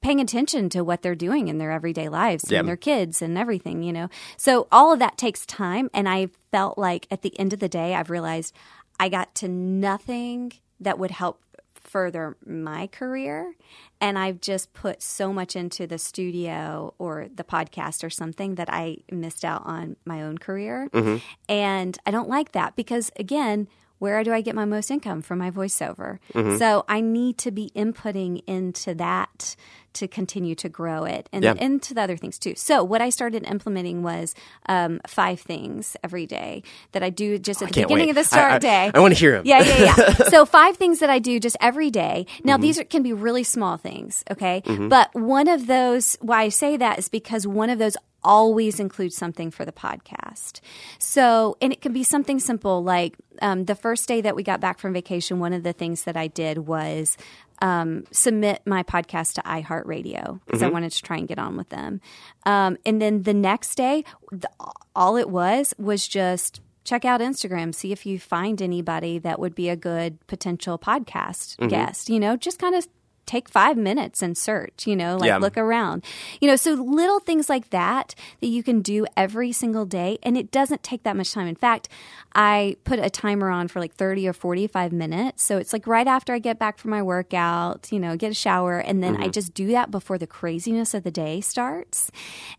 [0.00, 3.82] paying attention to what they're doing in their everyday lives and their kids and everything,
[3.82, 4.08] you know.
[4.36, 7.68] So all of that takes time and I felt like at the end of the
[7.68, 8.54] day I've realized
[9.00, 11.42] I got to nothing that would help
[11.74, 13.54] further my career
[14.00, 18.68] and I've just put so much into the studio or the podcast or something that
[18.70, 20.88] I missed out on my own career.
[20.92, 21.16] Mm-hmm.
[21.48, 23.68] And I don't like that because again,
[23.98, 26.18] where do I get my most income from my voiceover?
[26.32, 26.58] Mm-hmm.
[26.58, 29.56] So I need to be inputting into that
[29.98, 31.54] to continue to grow it and Yeah.
[31.54, 32.54] into the other things too.
[32.56, 34.34] So what I started implementing was
[34.68, 38.10] um, five things every day that I do just at the beginning wait.
[38.10, 38.90] of the start I- I- day.
[38.94, 39.42] I wanna hear them.
[39.46, 40.12] Yeah, yeah, yeah.
[40.30, 42.26] so five things that I do just every day.
[42.44, 42.62] Now Mm-hmm.
[42.62, 44.62] these are, can be really small things, okay?
[44.66, 49.16] But one of those, why I say that is because one of those always includes
[49.16, 50.60] something for the podcast.
[50.98, 54.60] So, and it can be something simple like um, the first day that we got
[54.60, 57.16] back from vacation, one of the things that I did was
[57.60, 61.68] um, submit my podcast to iHeartRadio because I wanted to try and get on with
[61.70, 62.00] them.
[62.46, 64.48] Um, and then the next day, the,
[64.94, 69.54] all it was was just check out Instagram, see if you find anybody that would
[69.54, 72.08] be a good potential podcast guest.
[72.08, 72.86] You know, just kind of
[73.28, 75.36] take five minutes and search, you know, like Yeah.
[75.38, 76.02] look around.
[76.40, 80.36] You know, so little things like that that you can do every single day and
[80.36, 81.46] it doesn't take that much time.
[81.46, 81.88] In fact,
[82.34, 85.42] I put a timer on for like 30 or 45 minutes.
[85.44, 88.34] So it's like right after I get back from my workout, you know, get a
[88.34, 92.10] shower and then I just do that before the craziness of the day starts.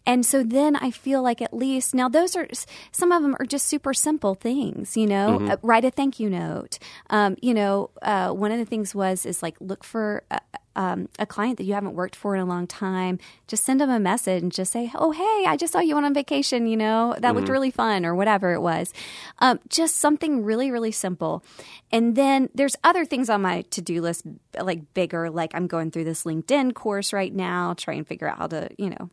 [0.06, 2.48] And so then I feel like at least now those are
[2.92, 6.30] some of them are just super simple things, you know, Uh, write a thank you
[6.30, 6.78] note.
[7.10, 10.40] Um, you know, uh, one of the things was is like look for a,
[10.76, 13.90] um, a client that you haven't worked for in a long time, just send them
[13.90, 16.68] a message and just say, "Oh, hey, I just saw you went on vacation.
[16.68, 18.94] You know, that looked really fun," or whatever it was.
[19.40, 21.44] Um, just something really, really simple.
[21.92, 24.24] And then there's other things on my to do list,
[24.60, 25.30] like bigger.
[25.30, 28.70] Like I'm going through this LinkedIn course right now, try and figure out how to,
[28.78, 29.10] you know,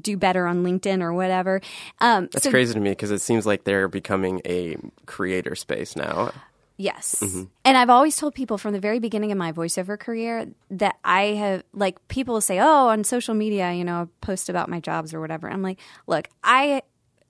[0.00, 1.60] do better on LinkedIn or whatever.
[2.00, 4.76] Um, That's so crazy to me because it seems like they're becoming a
[5.06, 6.32] creator space now.
[6.76, 7.16] Yes.
[7.20, 7.44] Mm-hmm.
[7.64, 11.22] And I've always told people from the very beginning of my voiceover career that I
[11.34, 15.20] have, like, people say, oh, on social media, you know, post about my jobs or
[15.20, 15.48] whatever.
[15.48, 16.82] I'm like, look, I,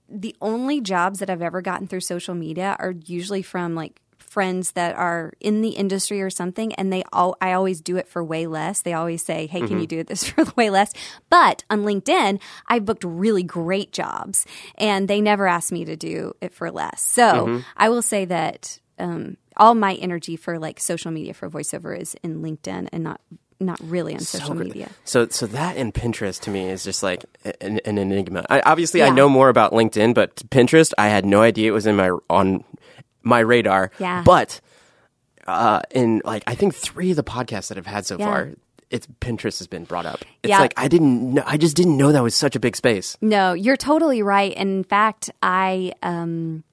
[0.09, 4.01] the only jobs that I've ever gotten through social media are usually from like
[4.35, 8.09] friends that are in the industry or something and they all I always do it
[8.09, 8.83] for way less.
[8.83, 10.93] They always say, "Hey, can you do this for way less?"
[11.31, 14.45] But on LinkedIn, I booked really great jobs
[14.77, 17.01] and they never asked me to do it for less.
[17.01, 21.99] So, I will say that um, all my energy for like social media for voiceover
[21.99, 23.21] is in LinkedIn and not
[23.61, 24.67] not really on social good.
[24.67, 24.91] media.
[25.05, 27.25] So, so that and Pinterest to me is just like
[27.61, 28.45] an, an enigma.
[28.51, 31.87] I, obviously, I know more about LinkedIn, but Pinterest, I had no idea it was
[31.87, 32.65] in my on
[33.23, 33.91] my radar.
[33.99, 34.23] Yeah.
[34.25, 34.61] But
[35.47, 38.25] uh, in like, I think three of the podcasts that I've had so Yeah.
[38.27, 38.51] far,
[38.91, 40.25] it's Pinterest has been brought up.
[40.43, 40.59] It's Yeah.
[40.61, 43.17] like I didn't, know, I just didn't know that was such a big space.
[43.21, 44.53] No, you're totally right.
[44.55, 46.65] In fact, I um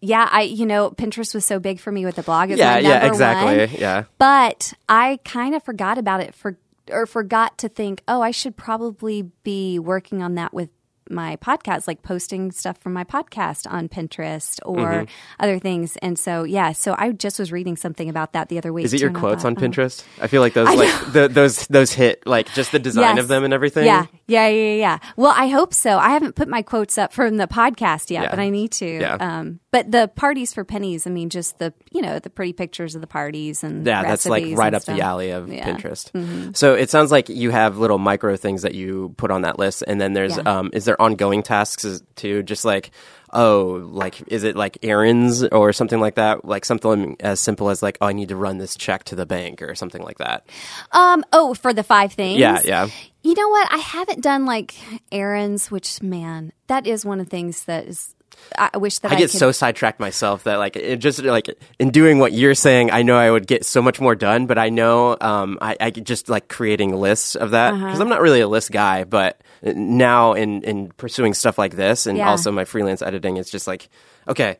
[0.00, 2.50] yeah, I you know Pinterest was so big for me with the blog.
[2.50, 3.66] It was Yeah, yeah, exactly.
[3.66, 3.80] one.
[3.80, 4.04] Yeah.
[4.18, 6.58] But I kind of forgot about it for
[6.90, 10.70] or forgot to think, oh, I should probably be working on that with
[11.10, 15.04] my podcast, like posting stuff from my podcast on Pinterest or Mm-hmm.
[15.40, 15.96] other things.
[15.98, 18.84] And so, yeah, so I just was reading something about that the other week.
[18.86, 19.60] Is it your quotes thought, on oh.
[19.68, 20.04] Pinterest?
[20.20, 23.22] I feel like those like the, those those hit like just the design Yes.
[23.24, 23.84] of them and everything.
[23.86, 24.98] Yeah, yeah, yeah, yeah.
[25.16, 25.98] Well, I hope so.
[25.98, 28.30] I haven't put my quotes up from the podcast yet, Yeah.
[28.30, 28.86] but I need to.
[28.86, 29.16] Yeah.
[29.20, 31.06] Um, but the parties for pennies.
[31.06, 34.26] I mean, just the you know the pretty pictures of the parties and Yeah, that's
[34.26, 34.96] like right up stuff.
[34.96, 35.66] the alley of Yeah.
[35.68, 35.86] Mm-hmm.
[35.86, 36.56] Pinterest.
[36.56, 39.82] So it sounds like you have little micro things that you put on that list,
[39.86, 42.42] and then there's um, is there ongoing tasks as- too?
[42.42, 42.90] Just like
[43.32, 46.44] oh, like is it like errands or something like that?
[46.44, 49.26] Like something as simple as like oh, I need to run this check to the
[49.26, 50.46] bank or something like that.
[50.92, 51.24] Um.
[51.32, 52.38] Oh, for the five things.
[52.38, 52.88] Yeah, yeah.
[53.22, 53.68] You know what?
[53.72, 54.74] I haven't done like
[55.10, 58.12] errands, which man, that is one of the things that is.
[58.58, 61.48] I wish that I, I get could, so sidetracked myself that like it just like
[61.78, 64.46] in doing what you're saying, I know I would get so much more done.
[64.46, 67.84] But I know um, I, I just like creating lists of that Uh-huh.
[67.86, 69.04] because I'm not really a list guy.
[69.04, 72.28] But now in in pursuing stuff like this and Yeah.
[72.30, 73.88] also my freelance editing, it's just like
[74.28, 74.58] okay,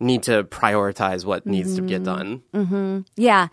[0.00, 1.88] need to prioritize what needs to Mm-hmm.
[1.88, 3.06] get done.
[3.16, 3.48] Yeah,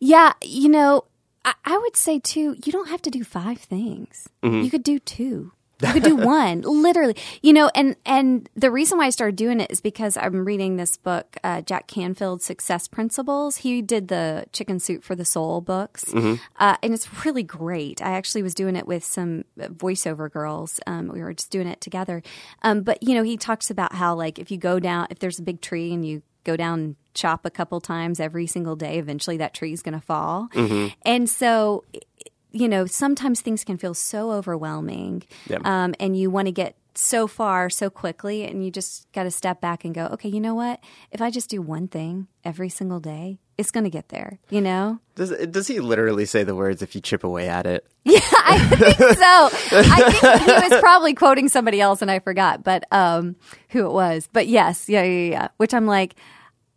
[0.00, 0.32] yeah.
[0.42, 1.04] You know,
[1.44, 2.56] I, I would say too.
[2.64, 4.28] You don't have to do five things.
[4.42, 4.62] Mm-hmm.
[4.62, 5.52] You could do two.
[5.82, 7.16] You could do one, literally.
[7.42, 10.76] You know, and and the reason why I started doing it is because I'm reading
[10.76, 13.58] this book, uh, Jack Canfield's Success Principles.
[13.58, 18.00] He did the Chicken Soup for the Soul books, uh, and it's really great.
[18.02, 20.80] I actually was doing it with some voiceover girls.
[20.86, 22.22] Um, we were just doing it together.
[22.62, 25.38] Um, but you know, he talks about how like if you go down, if there's
[25.38, 28.98] a big tree and you go down and chop a couple times every single day,
[28.98, 30.48] eventually that tree is going to fall.
[31.04, 31.82] And so,
[32.56, 35.58] you know, sometimes things can feel so overwhelming, Yeah.
[35.64, 39.30] um, and you want to get so far so quickly, and you just got to
[39.30, 40.80] step back and go, okay, you know what?
[41.12, 44.38] If I just do one thing every single day, it's going to get there.
[44.48, 44.98] You know.
[45.14, 47.86] Does does he literally say the words if you chip away at it?
[48.06, 49.78] Yeah, I think so.
[49.78, 53.34] I think he was probably quoting somebody else, and I forgot, but um,
[53.70, 54.28] who it was.
[54.32, 55.48] But yes, yeah, yeah, yeah.
[55.56, 56.14] Which I'm like,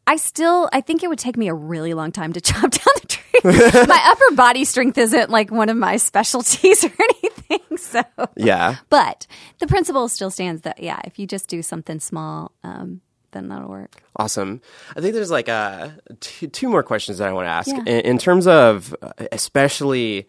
[0.08, 2.96] I still, I think it would take me a really long time to chop down.
[3.44, 7.78] my upper body strength isn't like one of my specialties or anything.
[7.78, 8.04] So,
[8.36, 8.76] Yeah.
[8.90, 9.26] but
[9.60, 13.02] the principle still stands that yeah, if you just do something small, um,
[13.32, 14.02] then that'll work.
[14.16, 14.62] Awesome.
[14.96, 17.68] I think there's like uh, two, two more questions that I want to ask.
[17.68, 17.80] Yeah.
[17.82, 20.28] In, in terms of, uh, especially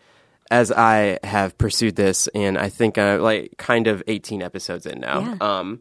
[0.50, 5.00] as I have pursued this, and I think uh, like kind of 18 episodes in
[5.00, 5.20] now.
[5.20, 5.36] Yeah.
[5.40, 5.80] Um,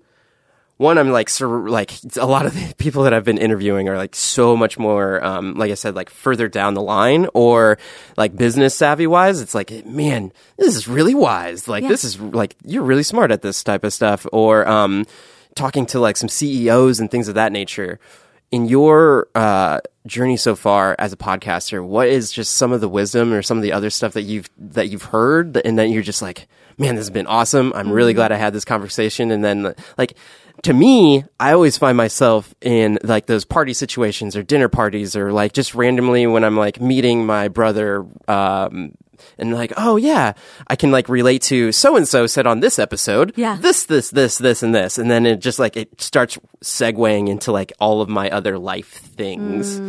[0.80, 3.98] one, I'm like, sur- like a lot of the people that I've been interviewing are
[3.98, 7.78] like so much more, um, like I said, like further down the line or
[8.16, 9.42] like business savvy wise.
[9.42, 11.68] It's like, man, this is really wise.
[11.68, 11.90] Like Yeah.
[11.90, 14.26] this is like you're really smart at this type of stuff.
[14.32, 15.06] Or um,
[15.54, 18.00] talking to like some CEOs and things of that nature.
[18.52, 22.90] In your uh, journey so far as a podcaster, what is just some of the
[22.90, 26.02] wisdom or some of the other stuff that you've that you've heard and that you're
[26.02, 27.74] just like, man, this has been awesome.
[27.76, 29.30] I'm really glad I had this conversation.
[29.30, 30.16] And then like
[30.64, 35.32] to me, I always find myself in like those party situations or dinner parties or
[35.32, 38.93] like just randomly when I'm like meeting my brother, um,
[39.38, 40.34] and like, oh yeah,
[40.68, 43.58] I can like relate to so and so said on this episode, Yeah.
[43.60, 47.52] this, this, this, this, and this, and then it just like it starts segueing into
[47.52, 49.80] like all of my other life things.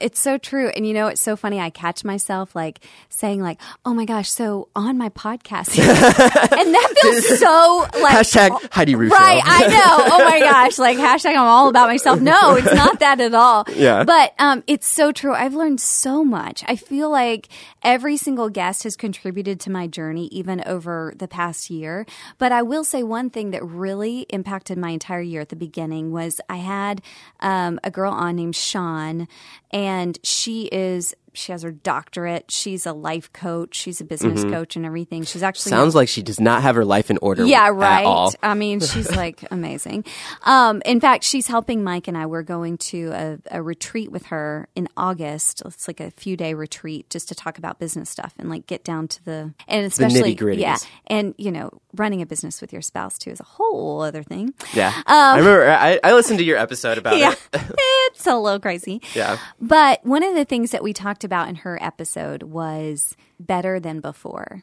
[0.00, 0.68] It's so true.
[0.68, 1.60] And you know, it's so funny.
[1.60, 6.94] I catch myself like saying like, "Oh my gosh!" So on my podcast, and that
[7.00, 9.14] feels so like Hashtag Heidi Russo.
[9.14, 10.14] Right, I know.
[10.14, 12.20] Oh my gosh, like hashtag I'm all about myself.
[12.20, 13.64] No, it's not that at all.
[13.74, 14.04] Yeah.
[14.04, 15.34] But um, it's so true.
[15.34, 16.64] I've learned so much.
[16.66, 17.48] I feel like
[17.82, 22.06] every single guest has contributed to my journey, even over the past year.
[22.38, 26.10] But I will say one thing that really impacted my entire year at the beginning
[26.12, 27.02] was I had
[27.40, 29.28] um, a girl on named Sean,
[29.70, 31.14] and she is.
[31.36, 32.50] She has her doctorate.
[32.50, 33.74] She's a life coach.
[33.76, 35.24] She's a business coach and everything.
[35.24, 37.44] She's actually Sounds like she does not have her life in order.
[37.44, 38.04] yeah, right.
[38.04, 38.32] all.
[38.42, 40.04] I mean, she's like amazing.
[40.44, 42.26] Um, in fact, she's helping Mike and I.
[42.26, 45.62] We're going to a, a retreat with her in August.
[45.64, 48.84] It's like a few day retreat just to talk about business stuff and like get
[48.84, 50.58] down to the and especially nitty-gritties.
[50.60, 50.76] yeah,
[51.06, 54.54] and you know, running a business with your spouse too is a whole other thing.
[54.72, 54.92] Yeah.
[55.06, 57.62] I remember I, I listened to your episode about Um, Yeah, it.
[58.12, 59.00] it's a little crazy.
[59.14, 59.38] Yeah.
[59.60, 64.00] But one of the things that we talked about in her episode was better than
[64.00, 64.62] before.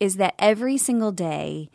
[0.00, 1.70] Is that every single day,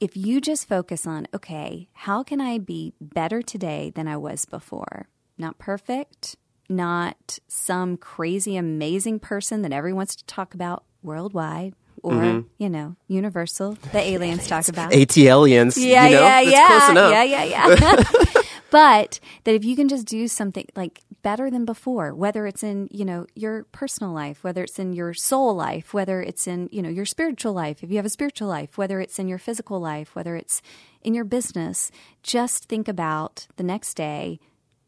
[0.00, 4.44] if you just focus on, okay, how can I be better today than I was
[4.44, 5.08] before?
[5.38, 6.36] Not perfect,
[6.68, 12.46] not some crazy, amazing person that everyone wants to talk about worldwide or, mm-hmm.
[12.58, 14.92] you know, universal, the aliens talk about.
[14.92, 15.76] ATLiens.
[15.78, 16.22] Yeah, you know?
[16.22, 17.12] yeah, yeah, Close enough.
[17.12, 18.32] yeah, yeah, yeah.
[18.76, 22.88] but that if you can just do something like better than before, whether it's in,
[22.90, 26.82] you know, your personal life, whether it's in your soul life, whether it's in, you
[26.82, 29.80] know, your spiritual life, if you have a spiritual life, whether it's in your physical
[29.80, 30.60] life, whether it's
[31.00, 31.90] in your business,
[32.22, 34.38] just think about the next day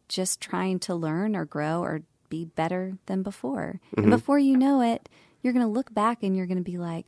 [0.07, 3.81] just trying to learn or grow or be better than before.
[3.93, 4.03] Mm-hmm.
[4.03, 5.09] And before you know it,
[5.41, 7.07] you're going to look back and you're going to be like,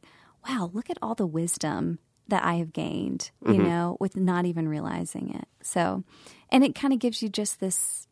[0.48, 3.64] wow, look at all the wisdom that I have gained, you Mm-hmm.
[3.64, 5.48] know, with not even realizing it.
[5.62, 6.04] So,
[6.52, 8.06] and it kind of gives you just this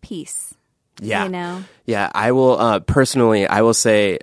[0.00, 0.54] peace.
[1.00, 1.24] Yeah.
[1.24, 1.64] You know?
[1.86, 3.46] Yeah, I will uh, personally.
[3.46, 4.18] I will say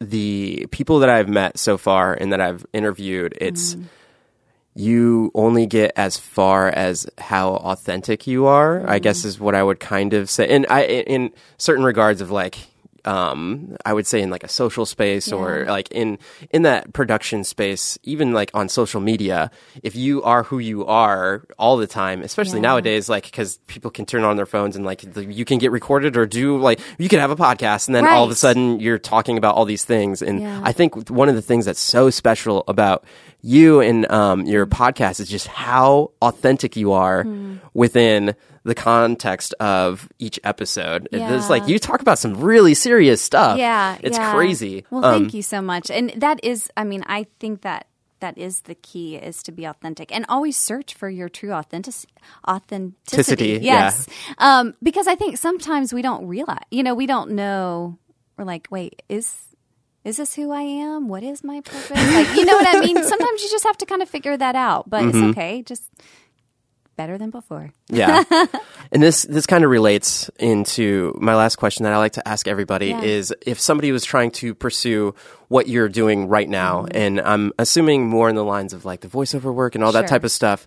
[0.00, 3.84] the people that I've met so far and that I've interviewed, it's Mm.
[4.74, 8.88] you only get as far as how authentic you are.
[8.88, 9.24] I guess Mm.
[9.26, 10.48] is what I would kind of say.
[10.48, 12.58] And I, in certain regards of like.
[13.04, 16.18] Um, I would say in like a social space or like in
[16.50, 19.50] in that production space, even like on social media,
[19.82, 22.62] if you are who you are all the time, especially Yeah.
[22.68, 25.70] nowadays, like because people can turn on their phones and like the, you can get
[25.70, 28.80] recorded or do like you can have a podcast and then all of a sudden
[28.80, 30.20] you're talking about all these things.
[30.22, 30.60] And Yeah.
[30.64, 33.04] I think one of the things that's so special about
[33.42, 37.56] you and um, your podcast is just how authentic you are Hmm.
[37.74, 38.34] within
[38.64, 41.08] the context of each episode.
[41.12, 43.58] It's like you talk about some really serious stuff.
[43.58, 43.96] Yeah.
[44.02, 44.32] it's yeah.
[44.34, 44.84] crazy.
[44.90, 45.90] Well, Um, thank you so much.
[45.90, 47.86] And that is, I mean, I think that
[48.20, 51.94] that is the key is to be authentic and always search for your true authentic
[52.48, 52.94] authenticity.
[53.06, 53.74] Authenticity, yeah.
[53.84, 54.06] Yes.
[54.38, 57.96] Um, because I think sometimes we don't realize, you know, we don't know.
[58.36, 59.34] We're like, wait, is
[60.04, 61.08] is this who I am?
[61.08, 61.90] What is my purpose?
[61.90, 62.96] Like, you know what I mean?
[63.04, 65.08] Sometimes you just have to kind of figure that out, but Mm-hmm.
[65.28, 65.62] it's okay.
[65.62, 65.90] Just
[66.98, 67.72] better than before.
[67.88, 68.24] Yeah.
[68.92, 72.46] and this this kind of relates into my last question that I like to ask
[72.46, 73.00] everybody Yeah.
[73.02, 75.14] is if somebody was trying to pursue
[75.48, 76.96] what you're doing right now Mm-hmm.
[76.96, 80.08] and I'm assuming more in the lines of like the voiceover work and all that
[80.08, 80.66] type of stuff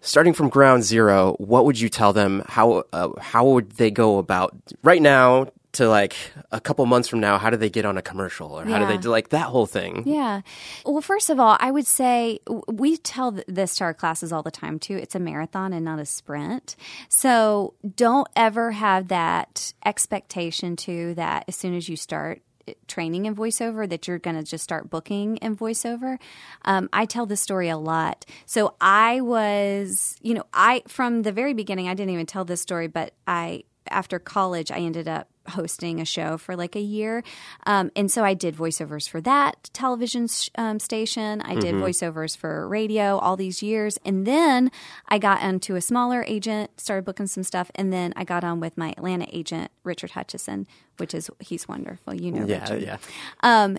[0.00, 4.18] starting from ground zero what would you tell them how uh, how would they go
[4.18, 6.16] about right now to like
[6.50, 8.86] a couple months from now how do they get on a commercial or how do
[8.86, 10.40] they do like that whole thing Yeah.
[10.84, 14.50] Well, first of all, I would say we tell this to our classes all the
[14.50, 14.96] time too.
[14.96, 16.76] It's a marathon and not a sprint.
[17.08, 23.26] So don't ever have that expectation too that as soon as you start eh, training
[23.26, 26.18] in voiceover that you're going to just start booking in voiceover.
[26.64, 28.26] Um, I tell this story a lot.
[28.46, 32.60] So I was, you know, I from the very beginning, I didn't even tell this
[32.60, 37.22] story, but I after college, I ended up hosting a show for like a year.
[37.66, 41.40] Um, and so I did voiceovers for that television sh- um, station.
[41.42, 43.98] I did voiceovers for radio all these years.
[44.04, 44.70] And then
[45.08, 47.70] I got onto a smaller agent, started booking some stuff.
[47.74, 52.14] And then I got on with my Atlanta agent, Richard Hutchison, which is, he's wonderful.
[52.14, 52.82] You know, yeah Richard.
[52.82, 53.76] yeah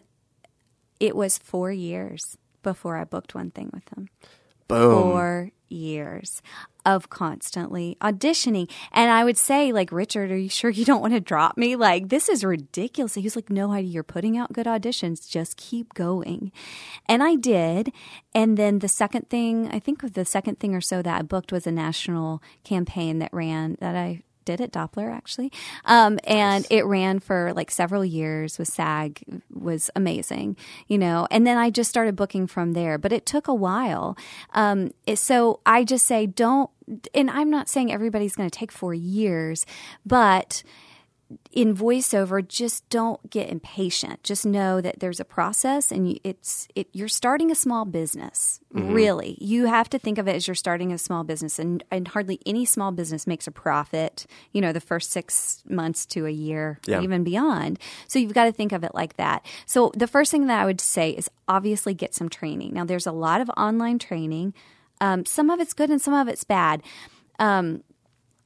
[1.00, 4.08] It was four years before I booked one thing with him
[4.68, 6.42] boom four years
[6.86, 8.70] of constantly auditioning.
[8.92, 11.76] And I would say, like, Richard, are you sure you don't want to drop me?
[11.76, 13.16] Like, this is ridiculous.
[13.16, 15.30] He was like, No, Heidi, you're putting out good auditions.
[15.30, 16.52] Just keep going.
[17.08, 17.92] And I did.
[18.34, 21.52] And then the second thing, I think the second thing or so that I booked
[21.52, 25.52] was a national campaign that ran that I did at Doppler actually,
[25.86, 29.22] um, and it ran for like several years with SAG
[29.54, 31.28] was amazing, you know.
[31.32, 34.18] And then I just started booking from there, but it took a while.
[34.54, 36.70] Um, it- so I just say don't.
[37.14, 39.66] And I'm not saying everybody's going to take four years,
[40.06, 40.64] but
[41.52, 44.24] in voiceover just don't get impatient.
[44.24, 48.60] Just know that there's a process and you, it's it, you're starting a small business
[48.72, 49.38] really.
[49.42, 52.40] You have to think of it as you're starting a small business and, and hardly
[52.46, 56.80] any small business makes a profit you know the first six months to a year
[56.86, 57.02] Yeah.
[57.02, 57.80] even beyond.
[58.08, 59.46] So you've got to think of it like that.
[59.66, 62.74] So the first thing that i would say is obviously get some training.
[62.74, 64.54] Now there's a lot of online training.
[65.02, 66.82] Um, some of it's good and some of it's bad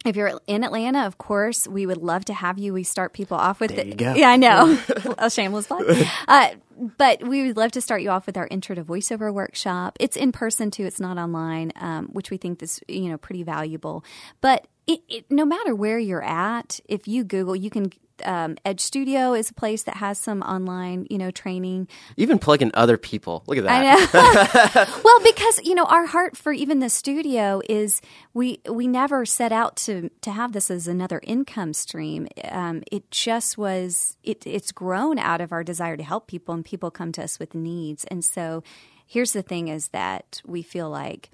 [0.05, 2.73] if you're in Atlanta, of course, we would love to have you.
[2.73, 4.77] We start people off with There the, yeah, I know,
[5.17, 5.85] a shameless plug.
[6.27, 6.49] Uh,
[6.97, 9.97] but we would love to start you off with our intro to voiceover workshop.
[9.99, 13.43] It's in person too; it's not online, um, which we think is you know pretty
[13.43, 14.03] valuable.
[14.41, 17.91] But it, it, no matter where you're at, if you Google, you can.
[18.23, 21.87] Um, Edge Studio is a place that has some online, you know, training.
[22.17, 24.99] even plug in other people look at that I know.
[25.03, 28.01] well, because you know, our heart for even the studio is
[28.33, 32.27] we we never set out to to have this as another income stream.
[32.49, 36.63] Um, it just was it it's grown out of our desire to help people, and
[36.63, 38.05] people come to us with needs.
[38.05, 38.63] And so,
[39.05, 41.31] here's the thing: is that we feel like.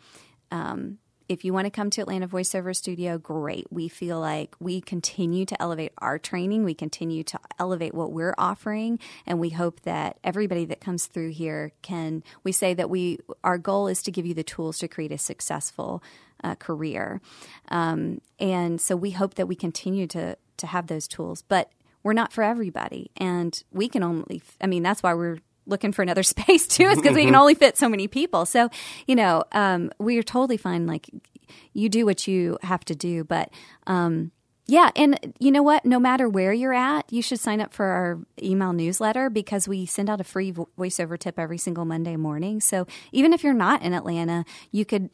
[0.53, 0.97] Um,
[1.31, 3.65] if you want to come to Atlanta Voiceover Studio, great.
[3.71, 6.65] We feel like we continue to elevate our training.
[6.65, 8.99] We continue to elevate what we're offering.
[9.25, 13.57] And we hope that everybody that comes through here can, we say that we, our
[13.57, 16.03] goal is to give you the tools to create a successful
[16.43, 17.21] uh, career.
[17.69, 21.71] Um, and so we hope that we continue to to have those tools, but
[22.03, 24.41] we're not for everybody, and we can only.
[24.61, 27.55] I mean, that's why we're looking for another space too is because we can only
[27.55, 28.69] fit so many people so
[29.07, 31.09] you know um, we're totally fine like
[31.73, 33.49] you do what you have to do but
[33.87, 34.31] um,
[34.67, 37.85] yeah and you know what no matter where you're at you should sign up for
[37.85, 42.59] our email newsletter because we send out a free voiceover tip every single monday morning
[42.59, 45.09] so even if you're not in atlanta you could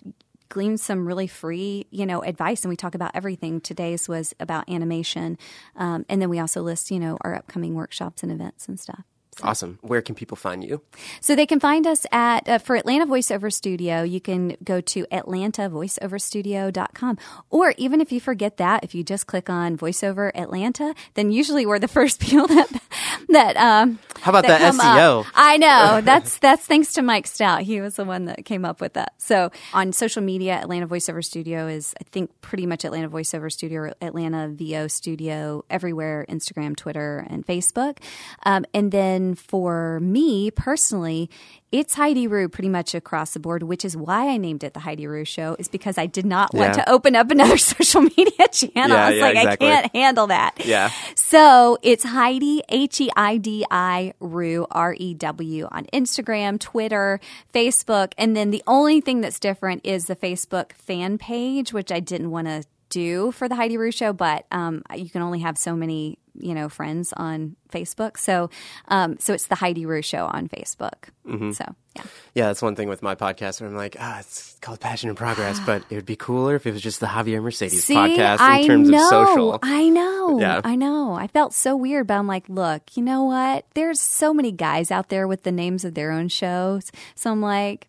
[0.49, 2.63] glean some really free, you know, advice.
[2.63, 3.59] And we talk about everything.
[3.61, 5.37] Today's was about animation,
[5.75, 9.03] um, and then we also list, you know, our upcoming workshops and events and stuff.
[9.43, 9.77] Awesome.
[9.81, 10.81] Where can people find you?
[11.21, 15.05] So they can find us at, uh, for Atlanta Voiceover Studio, you can go to
[15.11, 17.17] atlantavoiceoverstudio.com.
[17.51, 21.67] Or even if you forget that, if you just click on Voiceover Atlanta, then usually
[21.67, 22.81] we're the first people that,
[23.29, 24.97] that, um, How about that that come up.
[24.97, 25.27] SEO?
[25.35, 26.01] I know.
[26.07, 27.61] That's, that's thanks to Mike Stout.
[27.61, 29.13] He was the one that came up with that.
[29.17, 33.81] So on social media, Atlanta Voiceover Studio is, I think, pretty much Atlanta Voiceover Studio,
[33.81, 37.97] or Atlanta VO Studio, everywhere Instagram, Twitter, and Facebook.
[38.43, 41.29] Um, and then for me personally,
[41.71, 44.79] it's Heidi Rue pretty much across the board, which is why I named it the
[44.79, 46.83] Heidi Rue Show, is because I did not want Yeah.
[46.83, 48.95] to open up another social media channel.
[48.97, 49.67] Yeah, I was yeah, like, exactly.
[49.67, 50.65] I can't handle that.
[50.65, 50.91] Yeah.
[51.15, 57.19] So it's Heidi, H E I D I Rue, R E W, on Instagram, Twitter,
[57.53, 58.13] Facebook.
[58.17, 62.31] And then the only thing that's different is the Facebook fan page, which I didn't
[62.31, 65.75] want to do for the Heidi Rue show, but um, you can only have so
[65.75, 68.17] many, you know, friends on Facebook.
[68.17, 68.49] So,
[68.87, 71.09] um, so it's the Heidi Rue show on Facebook.
[71.27, 71.51] Mm-hmm.
[71.51, 71.65] So,
[71.95, 72.03] yeah.
[72.33, 75.17] Yeah, that's one thing with my podcast where I'm like, ah, it's called Passion and
[75.17, 78.35] Progress, but it would be cooler if it was just the Javier Mercedes See, podcast
[78.35, 79.59] in I terms know, of social.
[79.63, 80.39] I know.
[80.39, 80.61] Yeah.
[80.63, 81.13] I know.
[81.13, 83.65] I felt so weird, but I'm like, look, you know what?
[83.73, 86.91] There's so many guys out there with the names of their own shows.
[87.15, 87.87] So I'm like,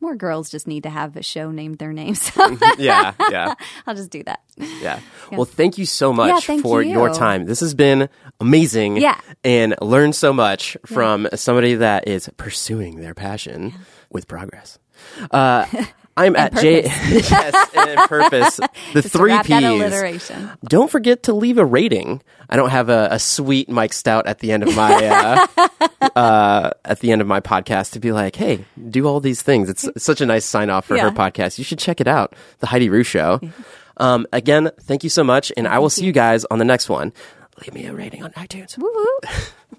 [0.00, 2.30] more girls just need to have a show named their names.
[2.78, 3.54] yeah, yeah,
[3.86, 4.40] I'll just do that.
[4.56, 5.00] yeah.
[5.32, 6.92] Well, thank you so much Yeah, for you.
[6.92, 7.44] your time.
[7.46, 8.08] This has been
[8.40, 8.96] amazing.
[8.98, 9.20] Yeah.
[9.44, 13.74] And learned so much from somebody that is pursuing their passion
[14.10, 14.78] with progress.
[15.30, 15.66] Uh,
[16.16, 16.82] I'm at J.
[17.08, 18.56] yes, and purpose.
[18.56, 19.64] The Just three P's.
[19.64, 20.50] alliteration.
[20.64, 22.22] Don't forget to leave a rating.
[22.48, 25.46] I don't have a, a sweet Mike Stout at the end of my uh,
[26.16, 29.68] uh, at the end of my podcast to be like, hey, do all these things.
[29.68, 31.58] It's, such a nice sign off for her podcast.
[31.58, 33.40] You should check it out, the Heidi Rue Show.
[33.98, 36.88] Um, again, thank you so much, and I will see you guys on the next
[36.88, 37.12] one.
[37.60, 38.76] Leave me a rating on iTunes.
[38.78, 39.78] Woo woo.